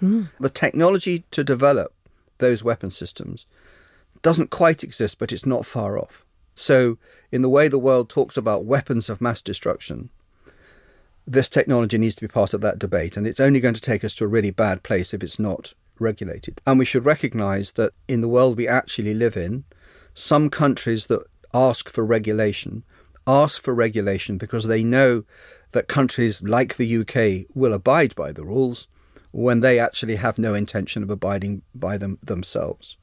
Mm. 0.00 0.30
The 0.38 0.50
technology 0.50 1.24
to 1.30 1.42
develop 1.42 1.94
those 2.42 2.62
weapon 2.62 2.90
systems 2.90 3.46
doesn't 4.20 4.50
quite 4.50 4.84
exist, 4.84 5.18
but 5.18 5.32
it's 5.32 5.46
not 5.46 5.64
far 5.64 5.98
off. 5.98 6.24
So, 6.54 6.98
in 7.32 7.40
the 7.40 7.48
way 7.48 7.66
the 7.68 7.78
world 7.78 8.10
talks 8.10 8.36
about 8.36 8.66
weapons 8.66 9.08
of 9.08 9.22
mass 9.22 9.40
destruction, 9.40 10.10
this 11.26 11.48
technology 11.48 11.96
needs 11.96 12.14
to 12.16 12.20
be 12.20 12.28
part 12.28 12.52
of 12.52 12.60
that 12.60 12.78
debate, 12.78 13.16
and 13.16 13.26
it's 13.26 13.40
only 13.40 13.58
going 13.58 13.74
to 13.74 13.80
take 13.80 14.04
us 14.04 14.14
to 14.16 14.24
a 14.24 14.28
really 14.28 14.50
bad 14.50 14.82
place 14.82 15.14
if 15.14 15.22
it's 15.22 15.38
not 15.38 15.72
regulated. 15.98 16.60
And 16.66 16.78
we 16.78 16.84
should 16.84 17.06
recognize 17.06 17.72
that 17.72 17.94
in 18.06 18.20
the 18.20 18.28
world 18.28 18.58
we 18.58 18.68
actually 18.68 19.14
live 19.14 19.36
in, 19.36 19.64
some 20.12 20.50
countries 20.50 21.06
that 21.06 21.24
ask 21.54 21.88
for 21.88 22.04
regulation 22.04 22.84
ask 23.26 23.62
for 23.62 23.74
regulation 23.74 24.38
because 24.38 24.66
they 24.66 24.82
know 24.82 25.24
that 25.72 25.88
countries 25.88 26.42
like 26.42 26.76
the 26.76 26.98
UK 26.98 27.46
will 27.54 27.72
abide 27.72 28.14
by 28.14 28.32
the 28.32 28.44
rules 28.44 28.88
when 29.32 29.60
they 29.60 29.78
actually 29.78 30.16
have 30.16 30.38
no 30.38 30.54
intention 30.54 31.02
of 31.02 31.10
abiding 31.10 31.62
by 31.74 31.98
them 31.98 32.18
themselves. 32.22 32.96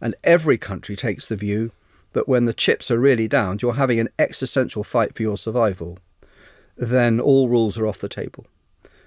And 0.00 0.14
every 0.24 0.58
country 0.58 0.96
takes 0.96 1.26
the 1.26 1.36
view 1.36 1.72
that 2.12 2.28
when 2.28 2.46
the 2.46 2.54
chips 2.54 2.90
are 2.90 2.98
really 2.98 3.28
down, 3.28 3.58
you're 3.60 3.74
having 3.74 4.00
an 4.00 4.08
existential 4.18 4.82
fight 4.82 5.14
for 5.14 5.22
your 5.22 5.36
survival, 5.36 5.98
then 6.76 7.20
all 7.20 7.48
rules 7.48 7.78
are 7.78 7.86
off 7.86 7.98
the 7.98 8.08
table. 8.08 8.46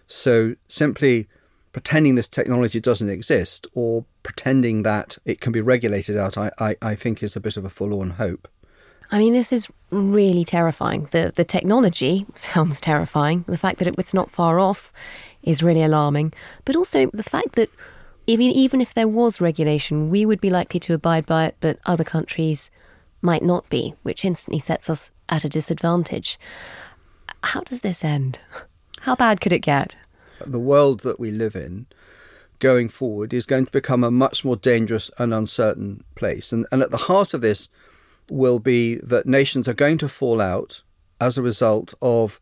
So 0.08 0.56
simply 0.68 1.28
pretending 1.72 2.16
this 2.16 2.28
technology 2.28 2.80
doesn't 2.80 3.10
exist 3.10 3.68
or 3.74 4.06
pretending 4.24 4.84
that 4.84 5.18
it 5.26 5.40
can 5.40 5.52
be 5.52 5.62
regulated 5.62 6.18
out, 6.18 6.38
I, 6.38 6.52
I, 6.60 6.76
I 6.82 6.96
think 6.96 7.22
is 7.22 7.36
a 7.36 7.40
bit 7.40 7.58
of 7.58 7.66
a 7.66 7.70
forlorn 7.70 8.12
hope. 8.12 8.48
I 9.12 9.18
mean, 9.18 9.34
this 9.34 9.52
is 9.52 9.68
really 9.90 10.46
terrifying. 10.46 11.08
The 11.12 11.32
the 11.36 11.44
technology 11.44 12.28
sounds 12.36 12.80
terrifying. 12.80 13.44
The 13.48 13.58
fact 13.58 13.80
that 13.80 13.88
it, 13.88 13.96
it's 13.98 14.14
not 14.14 14.30
far 14.30 14.60
off 14.60 14.94
is 15.44 15.64
really 15.64 15.84
alarming. 15.84 16.34
But 16.66 16.76
also 16.76 17.10
the 17.14 17.24
fact 17.24 17.54
that 17.56 17.70
even 18.28 18.48
even 18.48 18.82
if 18.82 18.94
there 18.94 19.08
was 19.08 19.42
regulation, 19.42 20.10
we 20.10 20.26
would 20.26 20.42
be 20.42 20.50
likely 20.50 20.80
to 20.82 20.94
abide 20.94 21.26
by 21.26 21.46
it, 21.46 21.56
but 21.60 21.80
other 21.86 22.04
countries 22.04 22.70
might 23.22 23.44
not 23.44 23.70
be, 23.70 23.96
which 24.04 24.24
instantly 24.24 24.60
sets 24.60 24.90
us 24.90 25.12
at 25.28 25.44
a 25.44 25.50
disadvantage. 25.50 26.40
How 27.44 27.62
does 27.62 27.82
this 27.82 28.04
end? 28.04 28.40
How 29.02 29.16
bad 29.16 29.42
could 29.42 29.54
it 29.54 29.60
get? 29.60 29.98
The 30.46 30.60
world 30.60 31.02
that 31.02 31.20
we 31.20 31.32
live 31.32 31.56
in 31.56 31.88
going 32.60 32.90
forward 32.90 33.34
is 33.34 33.46
going 33.46 33.66
to 33.66 33.72
become 33.72 34.04
a 34.04 34.12
much 34.12 34.44
more 34.44 34.56
dangerous 34.56 35.10
and 35.18 35.34
uncertain 35.34 36.04
place. 36.16 36.52
And, 36.52 36.66
and 36.72 36.82
at 36.82 36.92
the 36.92 36.98
heart 36.98 37.34
of 37.34 37.42
this 37.42 37.70
will 38.30 38.60
be 38.60 38.96
that 38.96 39.26
nations 39.26 39.68
are 39.68 39.74
going 39.74 39.98
to 40.00 40.10
fall 40.10 40.40
out 40.42 40.82
as 41.20 41.38
a 41.38 41.42
result 41.42 41.94
of 42.02 42.40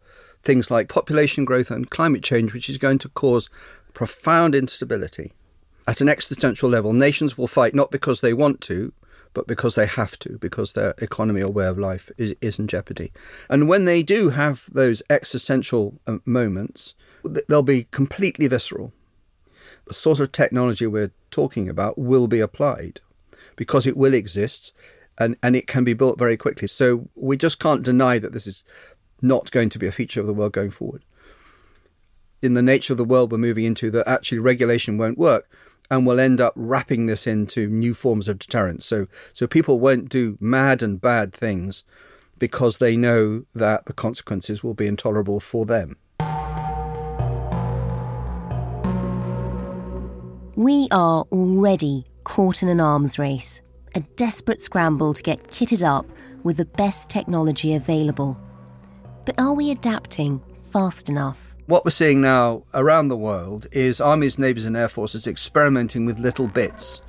things 0.47 0.71
like 0.71 0.87
population 0.87 1.43
growth 1.43 1.69
and 1.69 1.89
climate 1.89 2.23
change, 2.23 2.53
which 2.53 2.69
is 2.69 2.77
going 2.77 2.97
to 2.99 3.09
cause 3.09 3.49
profound 3.93 4.55
instability. 4.55 5.33
At 5.85 5.99
an 5.99 6.07
existential 6.07 6.69
level, 6.69 6.93
nations 6.93 7.37
will 7.37 7.47
fight 7.47 7.75
not 7.75 7.91
because 7.91 8.21
they 8.21 8.33
want 8.33 8.61
to, 8.61 8.93
but 9.33 9.45
because 9.45 9.75
they 9.75 9.85
have 9.85 10.17
to, 10.19 10.37
because 10.39 10.71
their 10.71 10.95
economy 10.99 11.43
or 11.43 11.51
way 11.51 11.67
of 11.67 11.77
life 11.77 12.09
is, 12.17 12.33
is 12.39 12.57
in 12.57 12.67
jeopardy. 12.67 13.11
And 13.49 13.67
when 13.67 13.83
they 13.83 14.01
do 14.01 14.29
have 14.29 14.69
those 14.71 15.03
existential 15.09 15.99
uh, 16.07 16.19
moments, 16.25 16.95
they'll 17.47 17.61
be 17.61 17.87
completely 17.91 18.47
visceral. 18.47 18.93
The 19.87 19.93
sort 19.93 20.21
of 20.21 20.31
technology 20.31 20.87
we're 20.87 21.11
talking 21.29 21.69
about 21.69 21.97
will 21.97 22.27
be 22.27 22.39
applied 22.39 23.01
because 23.57 23.85
it 23.85 23.97
will 23.97 24.13
exist 24.13 24.71
and, 25.17 25.35
and 25.43 25.55
it 25.55 25.67
can 25.67 25.83
be 25.83 25.93
built 25.93 26.17
very 26.17 26.37
quickly. 26.37 26.67
So 26.67 27.09
we 27.15 27.35
just 27.35 27.59
can't 27.59 27.83
deny 27.83 28.17
that 28.19 28.31
this 28.31 28.47
is 28.47 28.63
not 29.21 29.51
going 29.51 29.69
to 29.69 29.79
be 29.79 29.87
a 29.87 29.91
feature 29.91 30.21
of 30.21 30.27
the 30.27 30.33
world 30.33 30.53
going 30.53 30.71
forward. 30.71 31.03
In 32.41 32.53
the 32.53 32.61
nature 32.61 32.93
of 32.93 32.97
the 32.97 33.05
world 33.05 33.31
we're 33.31 33.37
moving 33.37 33.65
into, 33.65 33.89
that 33.91 34.07
actually 34.07 34.39
regulation 34.39 34.97
won't 34.97 35.17
work 35.17 35.49
and 35.89 36.05
we'll 36.05 36.19
end 36.19 36.41
up 36.41 36.53
wrapping 36.55 37.05
this 37.05 37.25
into 37.25 37.67
new 37.67 37.93
forms 37.93 38.27
of 38.27 38.39
deterrence. 38.39 38.85
So, 38.85 39.07
so 39.33 39.47
people 39.47 39.79
won't 39.79 40.09
do 40.09 40.37
mad 40.39 40.83
and 40.83 40.99
bad 40.99 41.33
things 41.33 41.83
because 42.37 42.77
they 42.77 42.95
know 42.95 43.45
that 43.55 43.85
the 43.85 43.93
consequences 43.93 44.63
will 44.63 44.73
be 44.73 44.87
intolerable 44.87 45.39
for 45.39 45.65
them. 45.65 45.97
We 50.55 50.87
are 50.91 51.23
already 51.31 52.05
caught 52.23 52.63
in 52.63 52.69
an 52.69 52.79
arms 52.79 53.19
race, 53.19 53.61
a 53.95 54.01
desperate 54.01 54.61
scramble 54.61 55.13
to 55.13 55.23
get 55.23 55.49
kitted 55.49 55.85
up 55.85 56.05
with 56.43 56.57
the 56.57 56.65
best 56.65 57.09
technology 57.09 57.73
available. 57.73 58.39
But 59.27 59.41
are 59.41 59.53
we 59.53 59.71
adapting 59.71 60.41
fast 60.71 61.09
enough? 61.09 61.53
What 61.65 61.83
we're 61.83 61.91
seeing 61.91 62.21
now 62.21 62.63
around 62.73 63.09
the 63.09 63.17
world 63.17 63.67
is 63.73 63.99
armies, 63.99 64.39
navies, 64.39 64.63
and 64.63 64.77
air 64.77 64.87
forces 64.87 65.27
experimenting 65.27 66.05
with 66.05 66.17
little 66.17 66.47
bits 66.47 67.01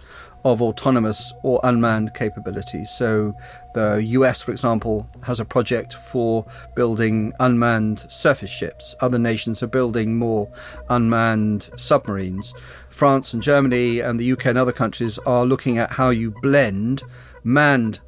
of 0.45 0.61
autonomous 0.61 1.33
or 1.45 1.61
unmanned 1.63 2.15
capabilities. 2.15 2.91
So, 2.91 3.35
the 3.75 4.03
US, 4.03 4.43
for 4.43 4.51
example, 4.51 5.09
has 5.23 5.39
a 5.39 5.45
project 5.45 5.93
for 5.93 6.45
building 6.75 7.35
unmanned 7.39 8.01
surface 8.11 8.51
ships. 8.51 8.97
Other 9.01 9.21
nations 9.21 9.63
are 9.63 9.69
building 9.69 10.19
more 10.19 10.51
unmanned 10.91 11.71
submarines. 11.77 12.53
France 12.89 13.33
and 13.33 13.41
Germany 13.41 14.01
and 14.01 14.19
the 14.19 14.33
UK 14.33 14.47
and 14.47 14.59
other 14.59 14.73
countries 14.73 15.21
are 15.21 15.47
looking 15.47 15.79
at 15.79 15.93
how 15.93 16.11
you 16.11 16.33
blend 16.43 17.05
manned 17.45 18.01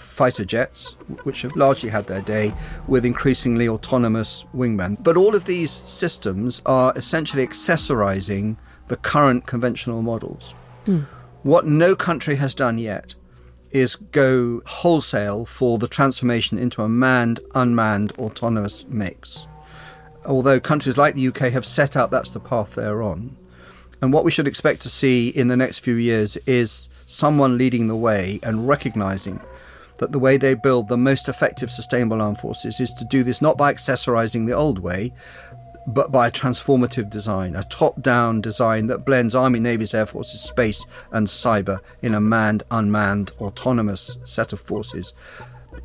fighter 0.00 0.44
jets, 0.44 0.92
which 1.24 1.42
have 1.42 1.56
largely 1.56 1.90
had 1.90 2.06
their 2.06 2.20
day, 2.20 2.54
with 2.86 3.04
increasingly 3.04 3.68
autonomous 3.68 4.44
wingmen. 4.54 5.02
But 5.02 5.16
all 5.16 5.34
of 5.34 5.44
these 5.44 5.70
systems 5.70 6.62
are 6.66 6.92
essentially 6.96 7.46
accessorizing 7.46 8.56
the 8.88 8.96
current 8.96 9.46
conventional 9.46 10.02
models. 10.02 10.54
Hmm. 10.86 11.00
What 11.42 11.66
no 11.66 11.94
country 11.94 12.36
has 12.36 12.54
done 12.54 12.78
yet 12.78 13.14
is 13.70 13.96
go 13.96 14.62
wholesale 14.64 15.44
for 15.44 15.78
the 15.78 15.88
transformation 15.88 16.58
into 16.58 16.82
a 16.82 16.88
manned, 16.88 17.40
unmanned, 17.54 18.12
autonomous 18.12 18.86
mix. 18.88 19.46
Although 20.24 20.60
countries 20.60 20.96
like 20.96 21.14
the 21.14 21.28
UK 21.28 21.52
have 21.52 21.66
set 21.66 21.96
out 21.96 22.10
that's 22.10 22.30
the 22.30 22.40
path 22.40 22.74
they're 22.74 23.02
on, 23.02 23.36
And 24.00 24.12
what 24.12 24.24
we 24.24 24.30
should 24.30 24.46
expect 24.46 24.80
to 24.82 24.88
see 24.88 25.28
in 25.28 25.48
the 25.48 25.56
next 25.56 25.80
few 25.80 25.94
years 25.94 26.36
is 26.46 26.88
someone 27.04 27.58
leading 27.58 27.88
the 27.88 27.96
way 27.96 28.38
and 28.42 28.68
recognizing 28.68 29.40
that 29.98 30.12
the 30.12 30.18
way 30.18 30.36
they 30.36 30.54
build 30.54 30.88
the 30.88 30.96
most 30.96 31.28
effective 31.28 31.70
sustainable 31.70 32.22
armed 32.22 32.38
forces 32.38 32.80
is 32.80 32.92
to 32.94 33.04
do 33.04 33.22
this 33.22 33.42
not 33.42 33.56
by 33.56 33.72
accessorizing 33.72 34.46
the 34.46 34.52
old 34.52 34.78
way, 34.78 35.12
but 35.86 36.12
by 36.12 36.28
a 36.28 36.30
transformative 36.30 37.08
design, 37.08 37.56
a 37.56 37.64
top 37.64 38.02
down 38.02 38.40
design 38.40 38.88
that 38.88 39.06
blends 39.06 39.34
Army, 39.34 39.58
Navy's, 39.58 39.94
Air 39.94 40.06
Forces, 40.06 40.40
space, 40.40 40.84
and 41.10 41.26
cyber 41.26 41.80
in 42.02 42.14
a 42.14 42.20
manned, 42.20 42.62
unmanned, 42.70 43.32
autonomous 43.40 44.18
set 44.24 44.52
of 44.52 44.60
forces 44.60 45.14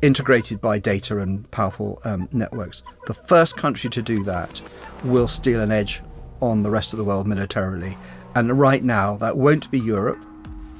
integrated 0.02 0.60
by 0.60 0.78
data 0.78 1.18
and 1.20 1.50
powerful 1.50 2.00
um, 2.04 2.28
networks. 2.32 2.82
The 3.06 3.14
first 3.14 3.56
country 3.56 3.88
to 3.90 4.02
do 4.02 4.24
that 4.24 4.60
will 5.04 5.28
steal 5.28 5.60
an 5.60 5.72
edge 5.72 6.02
on 6.40 6.62
the 6.62 6.70
rest 6.70 6.92
of 6.92 6.98
the 6.98 7.04
world 7.04 7.26
militarily. 7.26 7.96
And 8.34 8.58
right 8.58 8.82
now, 8.82 9.16
that 9.16 9.36
won't 9.36 9.70
be 9.70 9.78
Europe, 9.78 10.22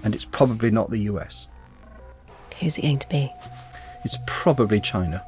and 0.03 0.15
it's 0.15 0.25
probably 0.25 0.71
not 0.71 0.91
the 0.91 1.01
US. 1.01 1.47
Who's 2.61 2.79
it 2.79 2.83
going 2.83 2.99
to 3.01 3.09
be? 3.09 3.33
It's 4.05 4.19
probably 4.27 4.81
China. 4.81 5.25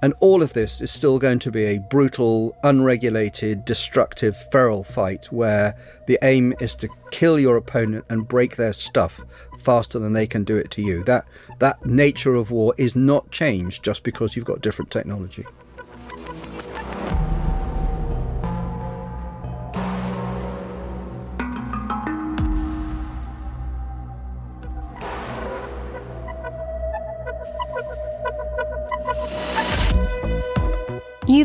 And 0.00 0.14
all 0.20 0.42
of 0.42 0.52
this 0.52 0.80
is 0.80 0.92
still 0.92 1.18
going 1.18 1.40
to 1.40 1.50
be 1.50 1.64
a 1.64 1.78
brutal, 1.78 2.54
unregulated, 2.62 3.64
destructive, 3.64 4.36
feral 4.36 4.84
fight 4.84 5.26
where 5.32 5.74
the 6.06 6.18
aim 6.22 6.54
is 6.60 6.76
to 6.76 6.88
kill 7.10 7.38
your 7.38 7.56
opponent 7.56 8.04
and 8.08 8.28
break 8.28 8.54
their 8.54 8.72
stuff 8.72 9.20
faster 9.58 9.98
than 9.98 10.12
they 10.12 10.26
can 10.26 10.44
do 10.44 10.56
it 10.56 10.70
to 10.72 10.82
you. 10.82 11.02
That 11.02 11.26
that 11.58 11.84
nature 11.84 12.36
of 12.36 12.52
war 12.52 12.74
is 12.78 12.94
not 12.94 13.32
changed 13.32 13.82
just 13.82 14.04
because 14.04 14.36
you've 14.36 14.44
got 14.44 14.60
different 14.60 14.92
technology. 14.92 15.44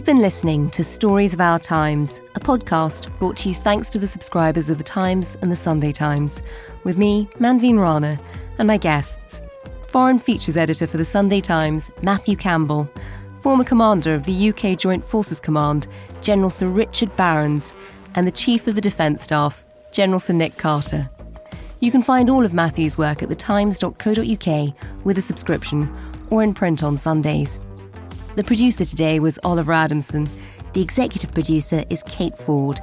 You've 0.04 0.18
been 0.18 0.22
listening 0.22 0.70
to 0.72 0.84
Stories 0.84 1.34
of 1.34 1.40
Our 1.40 1.60
Times, 1.60 2.20
a 2.36 2.40
podcast 2.42 3.18
brought 3.20 3.38
to 3.38 3.48
you 3.48 3.56
thanks 3.56 3.90
to 3.92 3.98
the 3.98 4.06
subscribers 4.06 4.70
of 4.70 4.78
The 4.78 4.84
Times 4.84 5.38
and 5.42 5.50
The 5.50 5.56
Sunday 5.56 5.94
Times, 5.94 6.44
with 6.84 6.98
me, 6.98 7.30
Manveen 7.40 7.80
Rana, 7.80 8.20
and 8.58 8.68
my 8.68 8.76
guests. 8.76 9.42
Foreign 9.88 10.20
Features 10.20 10.58
Editor 10.58 10.88
for 10.88 10.98
The 10.98 11.06
Sunday 11.06 11.40
Times, 11.40 11.90
Matthew 12.02 12.36
Campbell, 12.36 12.92
former 13.40 13.64
Commander 13.64 14.14
of 14.14 14.26
the 14.26 14.50
UK 14.50 14.78
Joint 14.78 15.06
Forces 15.06 15.40
Command, 15.40 15.88
General 16.22 16.50
Sir 16.50 16.68
Richard 16.68 17.16
Barrons, 17.16 17.72
and 18.14 18.28
the 18.28 18.32
Chief 18.32 18.68
of 18.68 18.76
the 18.76 18.82
Defence 18.82 19.24
Staff, 19.24 19.64
General 19.94 20.20
Sir 20.20 20.34
Nick 20.34 20.58
Carter. 20.58 21.10
You 21.80 21.92
can 21.92 22.02
find 22.02 22.30
all 22.30 22.44
of 22.44 22.54
Matthew's 22.54 22.98
work 22.98 23.24
at 23.24 23.30
thetimes.co.uk 23.30 24.76
with 25.06 25.18
a 25.18 25.22
subscription 25.22 25.96
or 26.30 26.44
in 26.44 26.54
print 26.54 26.84
on 26.84 26.98
Sundays. 26.98 27.58
The 28.36 28.44
producer 28.44 28.84
today 28.84 29.20
was 29.20 29.38
Oliver 29.44 29.72
Adamson. 29.74 30.28
The 30.74 30.82
executive 30.82 31.32
producer 31.36 31.84
is 31.92 32.02
Kate 32.08 32.36
Ford. 32.36 32.80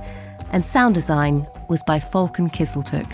And 0.53 0.64
sound 0.64 0.94
design 0.94 1.44
was 1.68 1.82
by 1.82 1.98
Falcon 1.98 2.51
Kisseltook. 2.51 3.11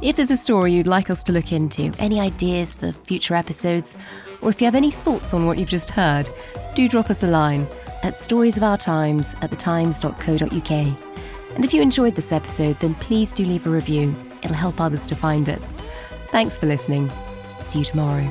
If 0.00 0.16
there's 0.16 0.30
a 0.30 0.38
story 0.38 0.72
you'd 0.72 0.86
like 0.86 1.10
us 1.10 1.22
to 1.24 1.32
look 1.32 1.52
into, 1.52 1.92
any 1.98 2.18
ideas 2.18 2.74
for 2.74 2.92
future 2.92 3.34
episodes, 3.34 3.98
or 4.40 4.48
if 4.48 4.58
you 4.60 4.64
have 4.64 4.74
any 4.74 4.90
thoughts 4.90 5.34
on 5.34 5.44
what 5.44 5.58
you've 5.58 5.68
just 5.68 5.90
heard, 5.90 6.30
do 6.74 6.88
drop 6.88 7.10
us 7.10 7.22
a 7.22 7.26
line 7.26 7.66
at 8.02 8.14
storiesofourtimes 8.14 9.34
at 9.42 9.50
thetimes.co.uk. 9.50 10.70
And 11.54 11.64
if 11.64 11.74
you 11.74 11.82
enjoyed 11.82 12.14
this 12.14 12.32
episode, 12.32 12.80
then 12.80 12.94
please 12.94 13.32
do 13.32 13.44
leave 13.44 13.66
a 13.66 13.70
review. 13.70 14.14
It'll 14.42 14.56
help 14.56 14.80
others 14.80 15.06
to 15.08 15.14
find 15.14 15.46
it. 15.46 15.60
Thanks 16.28 16.56
for 16.56 16.64
listening. 16.64 17.10
See 17.66 17.80
you 17.80 17.84
tomorrow. 17.84 18.30